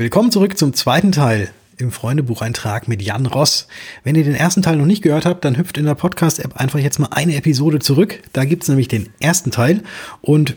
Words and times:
Willkommen 0.00 0.30
zurück 0.30 0.56
zum 0.56 0.72
zweiten 0.72 1.12
Teil 1.12 1.50
im 1.76 1.92
Freundebucheintrag 1.92 2.88
mit 2.88 3.02
Jan 3.02 3.26
Ross. 3.26 3.66
Wenn 4.02 4.14
ihr 4.14 4.24
den 4.24 4.34
ersten 4.34 4.62
Teil 4.62 4.76
noch 4.76 4.86
nicht 4.86 5.02
gehört 5.02 5.26
habt, 5.26 5.44
dann 5.44 5.58
hüpft 5.58 5.76
in 5.76 5.84
der 5.84 5.94
Podcast-App 5.94 6.56
einfach 6.56 6.78
jetzt 6.78 6.98
mal 6.98 7.10
eine 7.10 7.36
Episode 7.36 7.80
zurück. 7.80 8.22
Da 8.32 8.46
gibt's 8.46 8.68
nämlich 8.68 8.88
den 8.88 9.10
ersten 9.20 9.50
Teil. 9.50 9.82
Und 10.22 10.56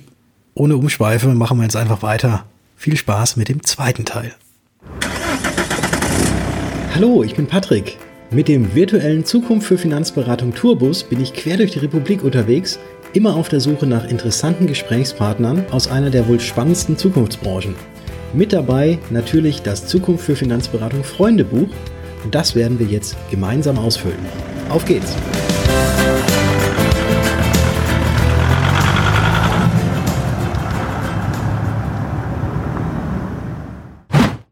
ohne 0.53 0.77
Umschweife 0.77 1.27
machen 1.35 1.57
wir 1.57 1.63
jetzt 1.63 1.75
einfach 1.75 2.01
weiter. 2.03 2.45
Viel 2.77 2.95
Spaß 2.95 3.35
mit 3.35 3.49
dem 3.49 3.61
zweiten 3.63 4.05
Teil. 4.05 4.33
Hallo, 6.96 7.21
ich 7.21 7.36
bin 7.36 7.46
Patrick. 7.46 7.98
Mit 8.32 8.48
dem 8.48 8.73
virtuellen 8.73 9.25
Zukunft 9.25 9.68
für 9.68 9.78
Finanzberatung 9.78 10.55
Tourbus 10.55 11.04
bin 11.04 11.20
ich 11.20 11.34
quer 11.34 11.57
durch 11.57 11.71
die 11.71 11.80
Republik 11.80 12.23
unterwegs, 12.23 12.80
immer 13.12 13.36
auf 13.36 13.50
der 13.50 13.60
Suche 13.60 13.88
nach 13.88 14.07
interessanten 14.07 14.68
Gesprächspartnern 14.68 15.66
aus 15.70 15.89
einer 15.89 16.12
der 16.12 16.30
wohl 16.30 16.39
spannendsten 16.39 16.98
Zukunftsbranchen. 16.98 17.75
Mit 18.36 18.52
dabei 18.52 18.97
natürlich 19.11 19.61
das 19.61 19.86
Zukunft 19.86 20.25
für 20.25 20.36
Finanzberatung 20.36 21.04
Freundebuch 21.04 21.69
und 22.23 22.33
das 22.33 22.56
werden 22.56 22.79
wir 22.79 22.87
jetzt 22.87 23.15
gemeinsam 23.29 23.78
ausfüllen. 23.78 24.18
Auf 24.69 24.86
geht's! 24.86 25.15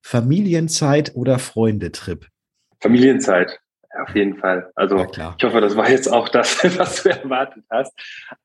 Familienzeit 0.03 1.15
oder 1.15 1.39
Freundetrip? 1.39 2.27
Familienzeit. 2.81 3.59
Auf 3.99 4.15
jeden 4.15 4.37
Fall. 4.37 4.71
Also 4.75 4.97
ich 4.97 5.43
hoffe, 5.43 5.59
das 5.59 5.75
war 5.75 5.89
jetzt 5.89 6.07
auch 6.07 6.29
das, 6.29 6.63
was 6.77 7.01
du 7.01 7.09
erwartet 7.09 7.63
hast. 7.71 7.93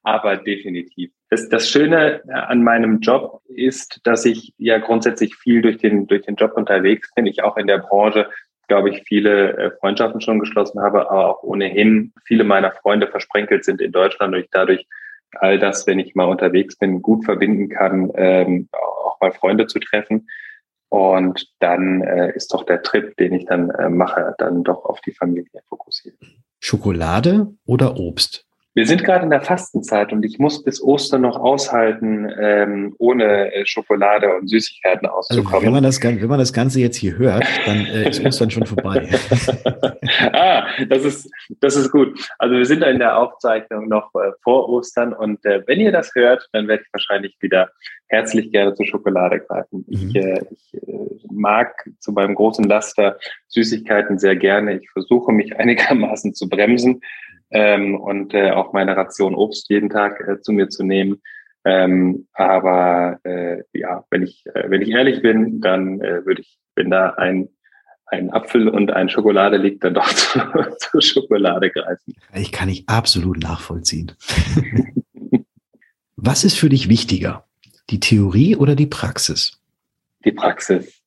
Aber 0.02 0.38
definitiv. 0.38 1.12
Das, 1.28 1.48
das 1.48 1.68
Schöne 1.68 2.22
an 2.28 2.62
meinem 2.62 3.00
Job 3.00 3.42
ist, 3.48 4.00
dass 4.04 4.24
ich 4.24 4.54
ja 4.58 4.78
grundsätzlich 4.78 5.34
viel 5.36 5.60
durch 5.60 5.78
den, 5.78 6.06
durch 6.06 6.22
den 6.22 6.36
Job 6.36 6.52
unterwegs 6.54 7.12
bin. 7.14 7.26
Ich 7.26 7.42
auch 7.42 7.56
in 7.56 7.66
der 7.66 7.78
Branche, 7.78 8.28
glaube 8.68 8.90
ich, 8.90 9.02
viele 9.02 9.56
äh, 9.56 9.70
Freundschaften 9.80 10.20
schon 10.20 10.38
geschlossen 10.38 10.80
habe, 10.80 11.10
aber 11.10 11.28
auch 11.28 11.42
ohnehin 11.42 12.12
viele 12.24 12.44
meiner 12.44 12.70
Freunde 12.70 13.08
versprenkelt 13.08 13.64
sind 13.64 13.80
in 13.80 13.92
Deutschland 13.92 14.34
und 14.34 14.40
ich 14.40 14.50
dadurch 14.50 14.86
all 15.32 15.58
das, 15.58 15.86
wenn 15.86 15.98
ich 15.98 16.14
mal 16.14 16.24
unterwegs 16.24 16.76
bin, 16.76 17.02
gut 17.02 17.24
verbinden 17.24 17.68
kann, 17.68 18.10
ähm, 18.14 18.68
auch 18.72 19.20
mal 19.20 19.32
Freunde 19.32 19.66
zu 19.66 19.78
treffen. 19.78 20.28
Und 20.88 21.48
dann 21.58 22.02
äh, 22.02 22.32
ist 22.34 22.52
doch 22.54 22.64
der 22.64 22.82
Trip, 22.82 23.16
den 23.16 23.34
ich 23.34 23.46
dann 23.46 23.70
äh, 23.70 23.88
mache, 23.88 24.34
dann 24.38 24.62
doch 24.62 24.84
auf 24.84 25.00
die 25.00 25.12
Familie 25.12 25.60
fokussiert. 25.68 26.16
Schokolade 26.60 27.54
oder 27.64 27.96
Obst? 27.98 28.45
Wir 28.76 28.84
sind 28.84 29.04
gerade 29.04 29.24
in 29.24 29.30
der 29.30 29.40
Fastenzeit 29.40 30.12
und 30.12 30.22
ich 30.22 30.38
muss 30.38 30.62
bis 30.62 30.82
Ostern 30.82 31.22
noch 31.22 31.38
aushalten, 31.38 32.30
ähm, 32.38 32.94
ohne 32.98 33.50
äh, 33.54 33.64
Schokolade 33.64 34.36
und 34.36 34.48
Süßigkeiten 34.48 35.08
auszukommen. 35.08 35.54
Also 35.54 35.66
wenn, 35.66 35.72
man 35.72 35.82
das, 35.82 36.02
wenn 36.02 36.28
man 36.28 36.38
das 36.38 36.52
Ganze 36.52 36.80
jetzt 36.80 36.98
hier 36.98 37.16
hört, 37.16 37.46
dann 37.64 37.86
äh, 37.86 38.10
ist 38.10 38.22
Ostern 38.22 38.50
schon 38.50 38.66
vorbei. 38.66 39.08
ah, 40.34 40.66
das 40.90 41.06
ist, 41.06 41.30
das 41.60 41.74
ist 41.74 41.90
gut. 41.90 42.20
Also 42.38 42.54
wir 42.54 42.66
sind 42.66 42.84
in 42.84 42.98
der 42.98 43.16
Aufzeichnung 43.16 43.88
noch 43.88 44.14
äh, 44.14 44.32
vor 44.44 44.68
Ostern 44.68 45.14
und 45.14 45.42
äh, 45.46 45.62
wenn 45.66 45.80
ihr 45.80 45.90
das 45.90 46.14
hört, 46.14 46.46
dann 46.52 46.68
werde 46.68 46.82
ich 46.82 46.92
wahrscheinlich 46.92 47.34
wieder 47.40 47.70
herzlich 48.08 48.52
gerne 48.52 48.74
zur 48.74 48.84
Schokolade 48.84 49.40
greifen. 49.40 49.86
Mhm. 49.88 50.10
Ich, 50.10 50.16
äh, 50.16 50.44
ich 50.50 50.74
äh, 50.74 51.08
mag 51.32 51.72
zu 52.00 52.12
meinem 52.12 52.34
großen 52.34 52.66
Laster 52.66 53.16
Süßigkeiten 53.48 54.18
sehr 54.18 54.36
gerne. 54.36 54.76
Ich 54.76 54.90
versuche 54.90 55.32
mich 55.32 55.56
einigermaßen 55.56 56.34
zu 56.34 56.46
bremsen 56.46 57.00
ähm, 57.50 57.94
und 57.98 58.34
äh, 58.34 58.50
auch 58.50 58.72
meine 58.72 58.96
Ration 58.96 59.34
Obst 59.34 59.68
jeden 59.70 59.90
Tag 59.90 60.20
äh, 60.20 60.40
zu 60.40 60.52
mir 60.52 60.68
zu 60.68 60.84
nehmen. 60.84 61.22
Ähm, 61.64 62.28
aber 62.32 63.18
äh, 63.24 63.62
ja, 63.72 64.04
wenn 64.10 64.22
ich 64.22 64.44
äh, 64.46 64.70
wenn 64.70 64.82
ich 64.82 64.90
ehrlich 64.90 65.22
bin, 65.22 65.60
dann 65.60 66.00
äh, 66.00 66.24
würde 66.24 66.42
ich, 66.42 66.58
wenn 66.74 66.90
da 66.90 67.10
ein 67.10 67.48
ein 68.06 68.32
Apfel 68.32 68.68
und 68.68 68.92
ein 68.92 69.08
Schokolade 69.08 69.56
liegt, 69.56 69.82
dann 69.82 69.94
doch 69.94 70.08
zur, 70.12 70.76
zur 70.78 71.02
Schokolade 71.02 71.70
greifen. 71.70 72.14
Ich 72.34 72.52
kann 72.52 72.68
ich 72.68 72.88
absolut 72.88 73.42
nachvollziehen. 73.42 74.12
Was 76.16 76.44
ist 76.44 76.56
für 76.56 76.68
dich 76.68 76.88
wichtiger, 76.88 77.44
die 77.90 78.00
Theorie 78.00 78.56
oder 78.56 78.74
die 78.74 78.86
Praxis? 78.86 79.60
Die 80.24 80.32
Praxis. 80.32 81.02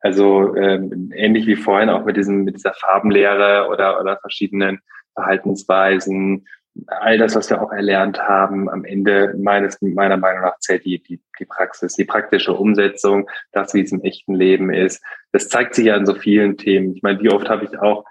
Also 0.00 0.56
ähm, 0.56 1.12
ähnlich 1.14 1.46
wie 1.46 1.56
vorhin 1.56 1.90
auch 1.90 2.06
mit 2.06 2.16
diesem 2.16 2.44
mit 2.44 2.56
dieser 2.56 2.72
Farbenlehre 2.72 3.68
oder 3.70 4.00
oder 4.00 4.16
verschiedenen 4.16 4.80
Verhaltensweisen, 5.14 6.46
all 6.86 7.18
das, 7.18 7.34
was 7.34 7.50
wir 7.50 7.62
auch 7.62 7.72
erlernt 7.72 8.18
haben, 8.20 8.70
am 8.70 8.84
Ende 8.84 9.34
meines, 9.38 9.80
meiner 9.82 10.16
Meinung 10.16 10.42
nach 10.42 10.58
zählt 10.58 10.84
die, 10.84 11.02
die, 11.02 11.20
die 11.38 11.44
Praxis, 11.44 11.94
die 11.94 12.04
praktische 12.04 12.52
Umsetzung, 12.52 13.28
das, 13.52 13.74
wie 13.74 13.82
es 13.82 13.92
im 13.92 14.02
echten 14.02 14.34
Leben 14.34 14.72
ist. 14.72 15.02
Das 15.32 15.48
zeigt 15.48 15.74
sich 15.74 15.86
ja 15.86 15.96
in 15.96 16.06
so 16.06 16.14
vielen 16.14 16.56
Themen. 16.56 16.94
Ich 16.94 17.02
meine, 17.02 17.20
wie 17.20 17.30
oft 17.30 17.48
habe 17.48 17.64
ich 17.64 17.78
auch 17.78 18.04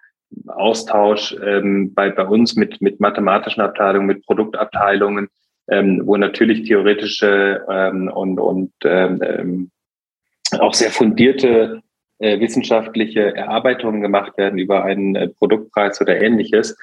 Austausch 0.48 1.36
ähm, 1.44 1.94
bei, 1.94 2.10
bei 2.10 2.26
uns 2.26 2.56
mit, 2.56 2.82
mit 2.82 3.00
mathematischen 3.00 3.64
Abteilungen, 3.64 4.06
mit 4.06 4.26
Produktabteilungen, 4.26 5.30
ähm, 5.70 6.02
wo 6.06 6.18
natürlich 6.18 6.68
theoretische 6.68 7.66
ähm, 7.70 8.10
und, 8.10 8.40
und 8.40 8.72
ähm, 8.84 9.22
ähm 9.24 9.72
auch 10.58 10.74
sehr 10.74 10.90
fundierte 10.90 11.84
wissenschaftliche 12.20 13.36
Erarbeitungen 13.36 14.02
gemacht 14.02 14.38
werden 14.38 14.60
über 14.60 14.84
einen 14.84 15.16
äh, 15.16 15.30
Produktpreis 15.30 16.00
oder 16.02 16.22
ähnliches 16.22 16.76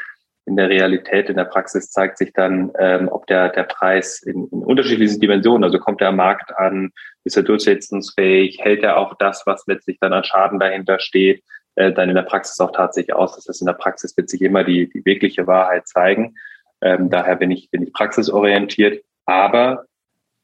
in 0.46 0.56
der 0.56 0.68
Realität, 0.68 1.28
in 1.28 1.36
der 1.36 1.44
Praxis 1.44 1.90
zeigt 1.90 2.18
sich 2.18 2.32
dann, 2.32 2.70
ähm, 2.78 3.08
ob 3.08 3.26
der, 3.26 3.48
der 3.48 3.64
Preis 3.64 4.22
in, 4.22 4.46
in 4.52 4.62
unterschiedlichen 4.62 5.20
Dimensionen, 5.20 5.64
also 5.64 5.78
kommt 5.80 6.00
der 6.00 6.12
Markt 6.12 6.56
an, 6.56 6.92
ist 7.24 7.36
er 7.36 7.42
durchsetzungsfähig, 7.42 8.60
hält 8.60 8.84
er 8.84 8.96
auch 8.96 9.14
das, 9.18 9.42
was 9.44 9.66
letztlich 9.66 9.98
dann 10.00 10.12
an 10.12 10.22
Schaden 10.22 10.60
dahinter 10.60 11.00
steht, 11.00 11.42
äh, 11.74 11.92
dann 11.92 12.08
in 12.08 12.14
der 12.14 12.22
Praxis 12.22 12.60
auch 12.60 12.70
tatsächlich 12.70 13.14
aus. 13.14 13.34
Das 13.34 13.48
heißt, 13.48 13.60
in 13.60 13.66
der 13.66 13.72
Praxis 13.72 14.16
wird 14.16 14.30
sich 14.30 14.40
immer 14.40 14.62
die, 14.62 14.88
die 14.88 15.04
wirkliche 15.04 15.48
Wahrheit 15.48 15.88
zeigen. 15.88 16.36
Ähm, 16.80 17.10
daher 17.10 17.34
bin 17.34 17.50
ich, 17.50 17.68
bin 17.72 17.82
ich 17.82 17.92
praxisorientiert. 17.92 19.04
Aber 19.24 19.86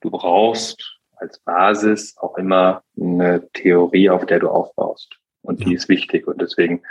du 0.01 0.11
brauchst 0.11 0.92
als 1.23 1.39
Basis 1.39 2.17
auch 2.19 2.37
immer 2.37 2.83
eine 3.01 3.49
Theorie, 3.53 4.11
auf 4.11 4.27
der 4.27 4.41
du 4.41 4.49
aufbaust. 4.49 5.15
Und 5.43 5.65
die 5.65 5.75
ist 5.75 5.89
wichtig. 5.89 6.27
Und 6.27 6.41
deswegen 6.41 6.83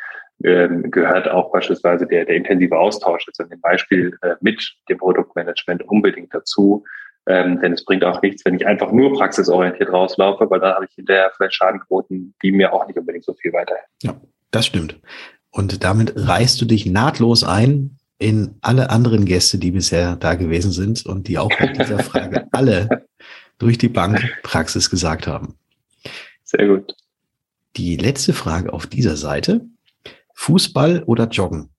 ähm, 0.44 0.90
gehört 0.90 1.30
auch 1.30 1.52
beispielsweise 1.52 2.08
der, 2.08 2.26
der 2.26 2.36
intensive 2.36 2.78
Austausch 2.78 3.28
jetzt 3.28 3.40
an 3.40 3.50
dem 3.50 3.62
Beispiel 3.62 4.18
äh, 4.22 4.36
mit 4.42 4.74
dem 4.90 4.98
Produktmanagement 4.98 5.84
unbedingt 5.84 6.34
dazu. 6.34 6.84
Ähm, 7.28 7.62
denn 7.62 7.74
es 7.74 7.86
bringt 7.86 8.04
auch 8.04 8.22
nichts, 8.22 8.44
wenn 8.46 8.56
ich 8.56 8.66
einfach 8.66 8.92
nur 8.92 9.14
praxisorientiert 9.14 9.92
rauslaufe, 9.92 10.50
weil 10.50 10.60
dann 10.60 10.74
habe 10.74 10.86
ich 10.86 10.96
hinterher 10.96 11.32
vielleicht 11.36 11.54
Schadenquoten, 11.54 12.34
die 12.42 12.52
mir 12.52 12.74
auch 12.74 12.88
nicht 12.88 12.98
unbedingt 12.98 13.26
so 13.26 13.34
viel 13.34 13.54
weiterhelfen. 13.54 13.90
Ja, 14.02 14.16
das 14.50 14.66
stimmt. 14.66 15.00
Und 15.52 15.84
damit 15.84 16.14
reißt 16.16 16.60
du 16.60 16.66
dich 16.66 16.86
nahtlos 16.86 17.44
ein 17.44 17.98
in 18.18 18.56
alle 18.62 18.90
anderen 18.90 19.26
Gäste, 19.26 19.58
die 19.58 19.72
bisher 19.72 20.16
da 20.16 20.36
gewesen 20.36 20.72
sind 20.72 21.06
und 21.06 21.28
die 21.28 21.38
auch 21.38 21.52
mit 21.60 21.78
dieser 21.78 22.00
Frage 22.00 22.48
alle 22.52 23.06
durch 23.62 23.78
die 23.78 23.90
Bank 23.90 24.20
Praxis 24.44 24.90
gesagt 24.90 25.28
haben. 25.28 25.56
Sehr 26.44 26.68
gut. 26.68 26.96
Die 27.78 27.96
letzte 27.96 28.34
Frage 28.34 28.74
auf 28.74 28.88
dieser 28.88 29.16
Seite 29.16 29.62
Fußball 30.34 31.04
oder 31.06 31.28
Joggen? 31.28 31.70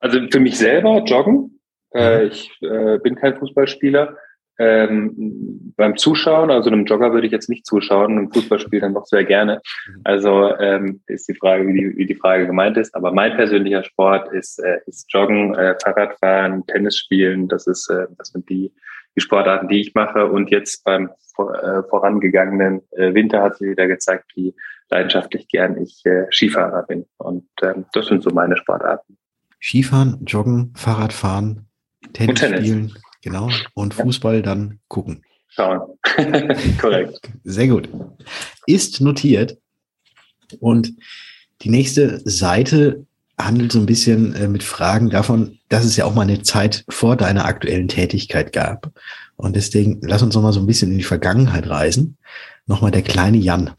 Also 0.00 0.20
für 0.30 0.40
mich 0.40 0.56
selber 0.56 1.04
Joggen. 1.04 1.60
Äh, 1.94 2.26
ich 2.26 2.50
äh, 2.62 2.98
bin 2.98 3.14
kein 3.14 3.36
Fußballspieler. 3.36 4.16
Ähm, 4.60 5.72
beim 5.76 5.96
Zuschauen, 5.96 6.50
also 6.50 6.68
einem 6.68 6.84
Jogger 6.84 7.12
würde 7.12 7.26
ich 7.26 7.32
jetzt 7.32 7.48
nicht 7.48 7.64
zuschauen, 7.64 8.12
einem 8.12 8.32
Fußballspiel 8.32 8.80
dann 8.80 8.94
doch 8.94 9.06
sehr 9.06 9.24
gerne. 9.24 9.60
Mhm. 9.86 10.00
Also 10.04 10.56
ähm, 10.56 11.00
ist 11.06 11.28
die 11.28 11.34
Frage, 11.34 11.68
wie 11.68 11.74
die, 11.74 11.96
wie 11.96 12.06
die 12.06 12.16
Frage 12.16 12.46
gemeint 12.46 12.76
ist. 12.76 12.94
Aber 12.94 13.12
mein 13.12 13.36
persönlicher 13.36 13.84
Sport 13.84 14.32
ist, 14.32 14.58
äh, 14.58 14.78
ist 14.86 15.12
Joggen, 15.12 15.54
äh, 15.54 15.76
Fahrradfahren, 15.82 16.66
Tennis 16.66 16.96
spielen. 16.96 17.46
Das 17.48 17.66
ist, 17.66 17.88
äh, 17.90 18.06
das 18.16 18.28
sind 18.28 18.48
die, 18.48 18.72
die 19.18 19.24
Sportarten, 19.24 19.68
die 19.68 19.80
ich 19.80 19.94
mache. 19.94 20.26
Und 20.26 20.50
jetzt 20.50 20.84
beim 20.84 21.10
äh, 21.38 21.82
vorangegangenen 21.88 22.82
äh, 22.92 23.12
Winter 23.14 23.42
hat 23.42 23.56
sich 23.56 23.68
wieder 23.70 23.88
gezeigt, 23.88 24.30
wie 24.34 24.54
leidenschaftlich 24.90 25.48
gern 25.48 25.80
ich 25.82 26.04
äh, 26.06 26.26
Skifahrer 26.30 26.84
bin. 26.84 27.04
Und 27.16 27.48
ähm, 27.62 27.86
das 27.92 28.06
sind 28.06 28.22
so 28.22 28.30
meine 28.30 28.56
Sportarten. 28.56 29.18
Skifahren, 29.60 30.24
Joggen, 30.24 30.72
Fahrradfahren, 30.76 31.66
Tennis, 32.12 32.28
und 32.28 32.48
Tennis. 32.48 32.60
spielen, 32.60 32.94
genau. 33.22 33.50
Und 33.74 33.94
Fußball 33.94 34.36
ja. 34.36 34.42
dann 34.42 34.78
gucken. 34.86 35.24
Schauen. 35.48 35.98
Korrekt. 36.80 37.20
Sehr 37.42 37.66
gut. 37.66 37.88
Ist 38.66 39.00
notiert. 39.00 39.58
Und 40.60 40.94
die 41.62 41.70
nächste 41.70 42.20
Seite 42.20 43.04
handelt 43.38 43.72
so 43.72 43.78
ein 43.78 43.86
bisschen 43.86 44.34
äh, 44.34 44.48
mit 44.48 44.62
Fragen 44.62 45.10
davon, 45.10 45.58
dass 45.68 45.84
es 45.84 45.96
ja 45.96 46.04
auch 46.04 46.14
mal 46.14 46.22
eine 46.22 46.42
Zeit 46.42 46.84
vor 46.88 47.16
deiner 47.16 47.44
aktuellen 47.44 47.88
Tätigkeit 47.88 48.52
gab. 48.52 48.90
Und 49.36 49.54
deswegen 49.54 50.00
lass 50.02 50.22
uns 50.22 50.34
noch 50.34 50.42
mal 50.42 50.52
so 50.52 50.60
ein 50.60 50.66
bisschen 50.66 50.90
in 50.90 50.98
die 50.98 51.04
Vergangenheit 51.04 51.68
reisen. 51.68 52.18
Nochmal 52.66 52.90
der 52.90 53.02
kleine 53.02 53.38
Jan 53.38 53.70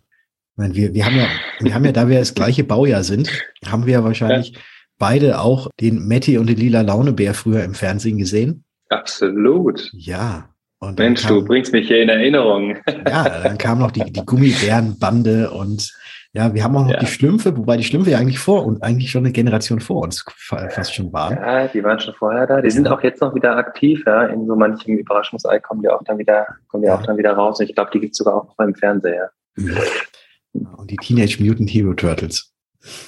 meine, 0.60 0.76
wir, 0.76 0.94
wir 0.94 1.06
haben 1.06 1.16
ja, 1.16 1.28
wir 1.62 1.74
haben 1.74 1.86
ja, 1.86 1.92
da 1.92 2.08
wir 2.08 2.20
das 2.20 2.36
gleiche 2.36 2.64
Baujahr 2.64 3.04
sind, 3.04 3.32
haben 3.66 3.86
wir 3.86 3.94
ja 3.94 4.04
wahrscheinlich 4.04 4.52
ja. 4.52 4.60
beide 5.00 5.40
auch 5.40 5.70
den 5.80 6.08
Matti 6.08 6.38
und 6.38 6.48
den 6.48 6.58
lila 6.58 6.82
Launebär 6.82 7.34
früher 7.34 7.64
im 7.64 7.74
Fernsehen 7.74 8.18
gesehen. 8.18 8.66
Absolut. 8.90 9.90
Ja. 9.94 10.50
Und 10.80 11.00
Mensch, 11.00 11.24
kam, 11.24 11.36
du 11.36 11.46
bringst 11.46 11.74
mich 11.74 11.88
hier 11.88 12.02
in 12.02 12.10
Erinnerung. 12.10 12.78
Ja, 12.88 13.42
dann 13.44 13.58
kam 13.58 13.80
noch 13.80 13.92
die, 13.92 14.04
die 14.12 14.26
Gummibärenbande 14.26 15.50
und 15.52 15.94
Ja, 16.34 16.54
wir 16.54 16.64
haben 16.64 16.76
auch 16.76 16.84
noch 16.84 16.92
ja. 16.92 17.00
die 17.00 17.08
Schlümpfe, 17.08 17.58
wobei 17.58 17.76
die 17.78 17.84
Schlümpfe 17.84 18.12
ja 18.12 18.20
eigentlich 18.20 18.38
vor 18.38 18.64
und 18.64 18.84
eigentlich 18.84 19.10
schon 19.10 19.26
eine 19.26 19.32
Generation 19.32 19.80
vor 19.80 20.04
uns 20.04 20.24
fast 20.38 20.94
schon 20.94 21.12
waren. 21.12 21.36
Ja, 21.36 21.68
die 21.68 21.84
waren 21.84 22.00
schon 22.00 22.14
vorher 22.14 22.46
da. 22.46 22.62
Die 22.62 22.70
sind 22.70 22.88
auch 22.88 23.02
jetzt 23.02 23.20
noch 23.22 23.34
wieder 23.34 23.58
aktiv, 23.58 24.04
ja. 24.06 24.26
In 24.26 24.46
so 24.46 24.56
manchem 24.56 24.98
Überraschungsei 24.98 25.60
kommen 25.60 25.82
die 25.82 25.90
auch 25.90 26.04
dann 26.04 26.20
wieder, 26.20 26.46
kommen 26.68 26.84
die 26.84 26.88
ja. 26.88 26.96
auch 26.96 27.02
dann 27.02 27.18
wieder 27.18 27.34
raus. 27.34 27.60
Und 27.60 27.68
ich 27.68 27.74
glaube, 27.74 27.90
die 27.92 28.00
gibt 28.00 28.12
es 28.12 28.18
sogar 28.20 28.36
auch 28.36 28.46
noch 28.46 28.56
beim 28.56 28.76
Fernseher. 28.76 29.32
Und 29.58 30.92
die 30.92 30.98
Teenage 30.98 31.44
Mutant 31.44 31.70
Hero 31.72 31.94
Turtles. 31.94 32.54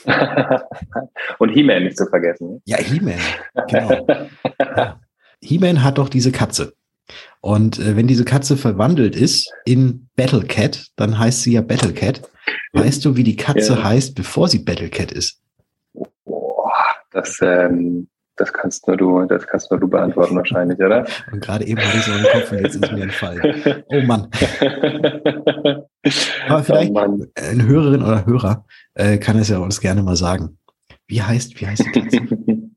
und 1.37 1.49
He-Man 1.49 1.83
nicht 1.83 1.97
zu 1.97 2.07
vergessen. 2.07 2.61
Ja, 2.65 2.77
He-Man, 2.77 3.19
genau. 3.67 4.07
ja. 4.59 4.99
He-Man 5.41 5.83
hat 5.83 5.97
doch 5.97 6.09
diese 6.09 6.31
Katze. 6.31 6.73
Und 7.39 7.79
äh, 7.79 7.95
wenn 7.95 8.07
diese 8.07 8.25
Katze 8.25 8.57
verwandelt 8.57 9.15
ist 9.15 9.51
in 9.65 10.07
Battle 10.15 10.43
Cat, 10.43 10.87
dann 10.95 11.17
heißt 11.17 11.43
sie 11.43 11.53
ja 11.53 11.61
Battle 11.61 11.93
Cat. 11.93 12.21
Weißt 12.73 13.03
du, 13.03 13.15
wie 13.15 13.23
die 13.23 13.35
Katze 13.35 13.73
ja. 13.73 13.83
heißt, 13.83 14.15
bevor 14.15 14.47
sie 14.47 14.59
Battle 14.59 14.89
Cat 14.89 15.11
ist? 15.11 15.41
Boah, 16.23 16.71
das, 17.11 17.39
ähm, 17.41 18.07
das 18.37 18.53
kannst 18.53 18.87
nur 18.87 18.95
du, 18.97 19.25
das 19.25 19.45
kannst 19.45 19.69
nur 19.71 19.79
du 19.79 19.87
beantworten 19.87 20.35
wahrscheinlich, 20.35 20.79
oder? 20.79 21.05
Und 21.31 21.41
gerade 21.41 21.65
eben 21.65 21.81
hatte 21.81 21.97
ich 21.97 22.03
so 22.03 22.13
im 22.13 22.23
Kopf 22.23 22.51
und 22.51 22.59
jetzt 22.59 22.75
ist 22.75 22.91
mir 22.91 23.03
entfallen. 23.03 23.83
Oh 23.87 24.01
Mann. 24.01 24.29
Aber 26.47 26.63
vielleicht 26.63 26.91
oh 26.91 26.93
Mann. 26.93 27.27
eine 27.35 27.67
Hörerin 27.67 28.01
oder 28.01 28.25
Hörer 28.25 28.65
äh, 28.93 29.17
kann 29.17 29.37
es 29.37 29.49
ja 29.49 29.59
uns 29.59 29.81
gerne 29.81 30.01
mal 30.01 30.15
sagen. 30.15 30.57
Wie 31.07 31.21
heißt, 31.21 31.59
wie 31.59 31.67
heißt 31.67 31.85
die 31.85 31.91
Katze? 31.91 32.17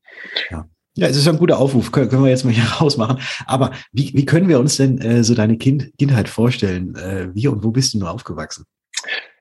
ja. 0.51 0.65
Ja, 0.97 1.07
es 1.07 1.17
ist 1.17 1.27
ein 1.27 1.37
guter 1.37 1.57
Aufruf, 1.57 1.91
können, 1.91 2.09
können 2.09 2.23
wir 2.23 2.29
jetzt 2.29 2.45
mal 2.45 2.53
hier 2.53 2.63
rausmachen. 2.81 3.19
Aber 3.47 3.71
wie, 3.91 4.13
wie 4.13 4.25
können 4.25 4.47
wir 4.47 4.59
uns 4.59 4.77
denn 4.77 4.99
äh, 4.99 5.23
so 5.23 5.35
deine 5.35 5.57
kind, 5.57 5.91
Kindheit 5.97 6.29
vorstellen? 6.29 6.95
Äh, 6.95 7.33
wie 7.33 7.47
und 7.47 7.63
wo 7.63 7.71
bist 7.71 7.93
du 7.93 7.99
nur 7.99 8.11
aufgewachsen? 8.11 8.65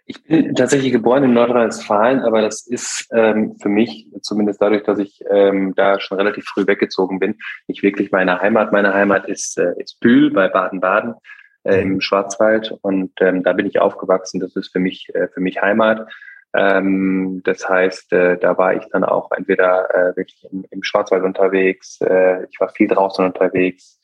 Ich 0.07 0.23
bin 0.23 0.55
tatsächlich 0.55 0.93
geboren 0.93 1.25
in 1.25 1.33
Nordrhein-Westfalen, 1.33 2.21
aber 2.21 2.43
das 2.43 2.67
ist 2.67 3.09
ähm, 3.13 3.57
für 3.61 3.71
mich, 3.71 4.07
zumindest 4.21 4.61
dadurch, 4.61 4.83
dass 4.83 4.99
ich 4.99 5.25
ähm, 5.31 5.75
da 5.75 5.99
schon 5.99 6.19
relativ 6.19 6.45
früh 6.45 6.67
weggezogen 6.67 7.19
bin, 7.19 7.39
nicht 7.69 7.83
wirklich 7.83 8.13
meine 8.13 8.41
Heimat. 8.41 8.71
Meine 8.71 8.93
Heimat 8.93 9.27
ist, 9.27 9.57
äh, 9.59 9.73
ist 9.79 10.01
Bühl 10.01 10.31
bei 10.31 10.49
Baden-Baden 10.49 11.15
äh, 11.63 11.81
im. 11.81 12.03
Schwarzwald 12.03 12.77
und 12.83 13.13
ähm, 13.21 13.43
da 13.43 13.55
bin 13.55 13.65
ich 13.65 13.81
aufgewachsen. 13.81 14.41
Das 14.41 14.55
ist 14.57 14.73
für 14.73 14.79
mich, 14.79 15.09
äh, 15.15 15.29
für 15.29 15.41
mich 15.41 15.63
Heimat. 15.63 16.07
Ähm, 16.55 17.41
das 17.45 17.67
heißt, 17.67 18.13
äh, 18.13 18.39
da 18.39 18.59
war 18.59 18.75
ich 18.75 18.85
dann 18.93 19.05
auch 19.05 19.33
entweder 19.33 19.89
äh, 19.93 20.17
wirklich 20.17 20.47
im, 20.53 20.67
im 20.71 20.83
Schwarzwald 20.83 21.25
unterwegs, 21.25 21.99
äh, 22.03 22.45
ich 22.45 22.61
war 22.61 22.69
viel 22.69 22.89
draußen 22.89 23.25
unterwegs. 23.25 23.99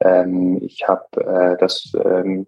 Ähm, 0.00 0.60
ich 0.62 0.86
habe 0.86 1.06
äh, 1.16 1.56
das 1.58 1.92
ähm, 2.04 2.46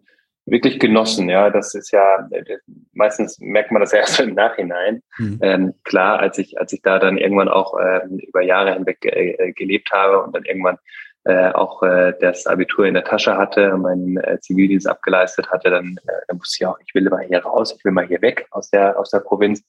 wirklich 0.50 0.78
genossen. 0.78 1.28
Ja, 1.28 1.50
das 1.50 1.74
ist 1.74 1.90
ja 1.90 2.28
äh, 2.30 2.58
meistens 2.92 3.38
merkt 3.40 3.70
man 3.70 3.80
das 3.80 3.92
erst 3.94 4.20
im 4.20 4.34
Nachhinein. 4.34 5.02
Mhm. 5.18 5.38
Ähm, 5.42 5.74
klar, 5.84 6.18
als 6.18 6.38
ich 6.38 6.58
als 6.58 6.72
ich 6.72 6.82
da 6.82 6.98
dann 6.98 7.18
irgendwann 7.18 7.48
auch 7.48 7.74
ähm, 7.80 8.18
über 8.18 8.42
Jahre 8.42 8.74
hinweg 8.74 8.98
äh, 9.04 9.52
gelebt 9.52 9.90
habe 9.92 10.22
und 10.22 10.34
dann 10.34 10.44
irgendwann 10.44 10.78
äh, 11.24 11.52
auch 11.52 11.82
äh, 11.82 12.14
das 12.20 12.46
Abitur 12.46 12.86
in 12.86 12.94
der 12.94 13.04
Tasche 13.04 13.36
hatte 13.36 13.74
und 13.74 13.82
meinen 13.82 14.16
äh, 14.18 14.38
Zivildienst 14.40 14.86
abgeleistet 14.86 15.50
hatte, 15.50 15.68
dann, 15.68 15.98
äh, 16.06 16.12
dann 16.28 16.40
wusste 16.40 16.56
ich 16.60 16.66
auch, 16.66 16.78
ich 16.86 16.94
will 16.94 17.02
mal 17.08 17.24
hier 17.26 17.40
raus, 17.40 17.74
ich 17.76 17.84
will 17.84 17.92
mal 17.92 18.06
hier 18.06 18.22
weg 18.22 18.46
aus 18.50 18.70
der 18.70 18.98
aus 18.98 19.10
der 19.10 19.20
Provinz. 19.20 19.62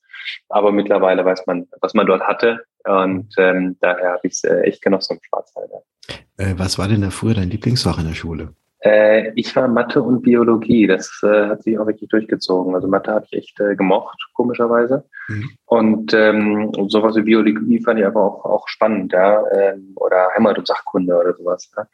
Aber 0.47 0.71
mittlerweile 0.71 1.25
weiß 1.25 1.45
man, 1.47 1.67
was 1.81 1.93
man 1.93 2.07
dort 2.07 2.21
hatte 2.21 2.63
und 2.85 3.33
ähm, 3.37 3.77
daher 3.81 4.11
habe 4.13 4.21
ich 4.23 4.33
es 4.33 4.43
äh, 4.43 4.61
echt 4.61 4.81
genossen 4.81 5.17
im 5.17 5.23
Schwarzwald. 5.23 5.71
Äh, 6.37 6.53
was 6.57 6.77
war 6.77 6.87
denn 6.87 7.01
da 7.01 7.09
früher 7.09 7.33
dein 7.33 7.49
Lieblingsfach 7.49 7.99
in 7.99 8.07
der 8.07 8.13
Schule? 8.13 8.53
Äh, 8.81 9.31
ich 9.35 9.55
war 9.55 9.67
Mathe 9.67 10.01
und 10.01 10.21
Biologie. 10.21 10.87
Das 10.87 11.21
äh, 11.23 11.47
hat 11.47 11.63
sich 11.63 11.77
auch 11.77 11.87
wirklich 11.87 12.09
durchgezogen. 12.09 12.75
Also 12.75 12.87
Mathe 12.87 13.11
habe 13.11 13.25
ich 13.29 13.37
echt 13.37 13.59
äh, 13.59 13.75
gemocht, 13.75 14.17
komischerweise. 14.33 15.05
Mhm. 15.27 15.49
Und 15.65 16.13
ähm, 16.13 16.71
sowas 16.87 17.15
wie 17.15 17.23
Biologie 17.23 17.81
fand 17.83 17.99
ich 17.99 18.05
aber 18.05 18.23
auch, 18.23 18.45
auch 18.45 18.67
spannend, 18.67 19.11
ja. 19.13 19.43
Ähm, 19.51 19.93
oder 19.95 20.29
Heimat- 20.35 20.57
und 20.57 20.67
Sachkunde 20.67 21.17
oder 21.17 21.33
sowas. 21.33 21.69
Ja? 21.75 21.87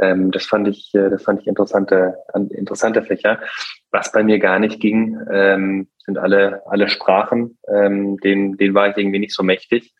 Ähm, 0.00 0.30
das 0.30 0.46
fand 0.46 0.68
ich, 0.68 0.94
äh, 0.94 1.10
das 1.10 1.24
fand 1.24 1.40
ich 1.40 1.48
interessante, 1.48 2.16
interessante 2.34 3.02
Fächer. 3.02 3.40
Was 3.90 4.12
bei 4.12 4.22
mir 4.22 4.38
gar 4.38 4.58
nicht 4.58 4.80
ging, 4.80 5.18
ähm, 5.30 5.88
sind 5.98 6.18
alle, 6.18 6.62
alle 6.66 6.88
Sprachen. 6.88 7.58
Ähm, 7.68 8.16
den, 8.18 8.56
den 8.56 8.74
war 8.74 8.88
ich 8.88 8.96
irgendwie 8.96 9.18
nicht 9.18 9.34
so 9.34 9.42
mächtig 9.42 9.92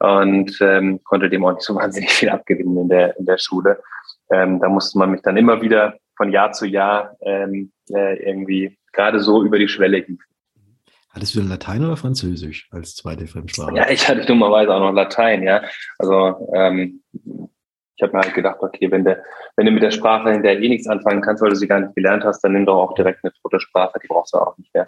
und 0.00 0.58
ähm, 0.60 1.00
konnte 1.04 1.30
dem 1.30 1.44
auch 1.44 1.52
nicht 1.52 1.62
so 1.62 1.74
wahnsinnig 1.76 2.10
viel 2.10 2.30
abgewinnen 2.30 2.76
in 2.76 2.88
der, 2.88 3.16
in 3.16 3.26
der 3.26 3.38
Schule. 3.38 3.80
Ähm, 4.34 4.60
da 4.60 4.68
musste 4.68 4.98
man 4.98 5.10
mich 5.10 5.22
dann 5.22 5.36
immer 5.36 5.62
wieder 5.62 5.96
von 6.16 6.32
Jahr 6.32 6.52
zu 6.52 6.66
Jahr 6.66 7.16
ähm, 7.20 7.72
äh, 7.90 8.16
irgendwie 8.28 8.76
gerade 8.92 9.20
so 9.20 9.44
über 9.44 9.58
die 9.58 9.68
Schwelle 9.68 9.98
hieven. 9.98 10.18
Hattest 11.10 11.34
du 11.34 11.40
denn 11.40 11.48
Latein 11.48 11.84
oder 11.84 11.96
Französisch 11.96 12.68
als 12.72 12.96
zweite 12.96 13.26
Fremdsprache? 13.28 13.76
Ja, 13.76 13.88
ich 13.88 14.08
hatte 14.08 14.26
dummerweise 14.26 14.74
auch 14.74 14.80
noch 14.80 14.92
Latein, 14.92 15.44
ja. 15.44 15.62
Also 15.98 16.50
ähm, 16.54 17.02
ich 17.96 18.02
habe 18.02 18.16
mir 18.16 18.22
halt 18.22 18.34
gedacht, 18.34 18.56
okay, 18.58 18.90
wenn, 18.90 19.04
der, 19.04 19.22
wenn 19.56 19.66
du 19.66 19.72
mit 19.72 19.82
der 19.84 19.92
Sprache 19.92 20.30
in 20.30 20.42
der 20.42 20.60
eh 20.60 20.68
nichts 20.68 20.88
anfangen 20.88 21.20
kannst, 21.20 21.40
weil 21.40 21.50
du 21.50 21.56
sie 21.56 21.68
gar 21.68 21.78
nicht 21.78 21.94
gelernt 21.94 22.24
hast, 22.24 22.40
dann 22.40 22.52
nimm 22.52 22.66
doch 22.66 22.76
auch 22.76 22.94
direkt 22.94 23.20
eine 23.22 23.32
tote 23.40 23.60
Sprache, 23.60 24.00
die 24.02 24.08
brauchst 24.08 24.34
du 24.34 24.38
auch 24.38 24.58
nicht 24.58 24.74
mehr. 24.74 24.84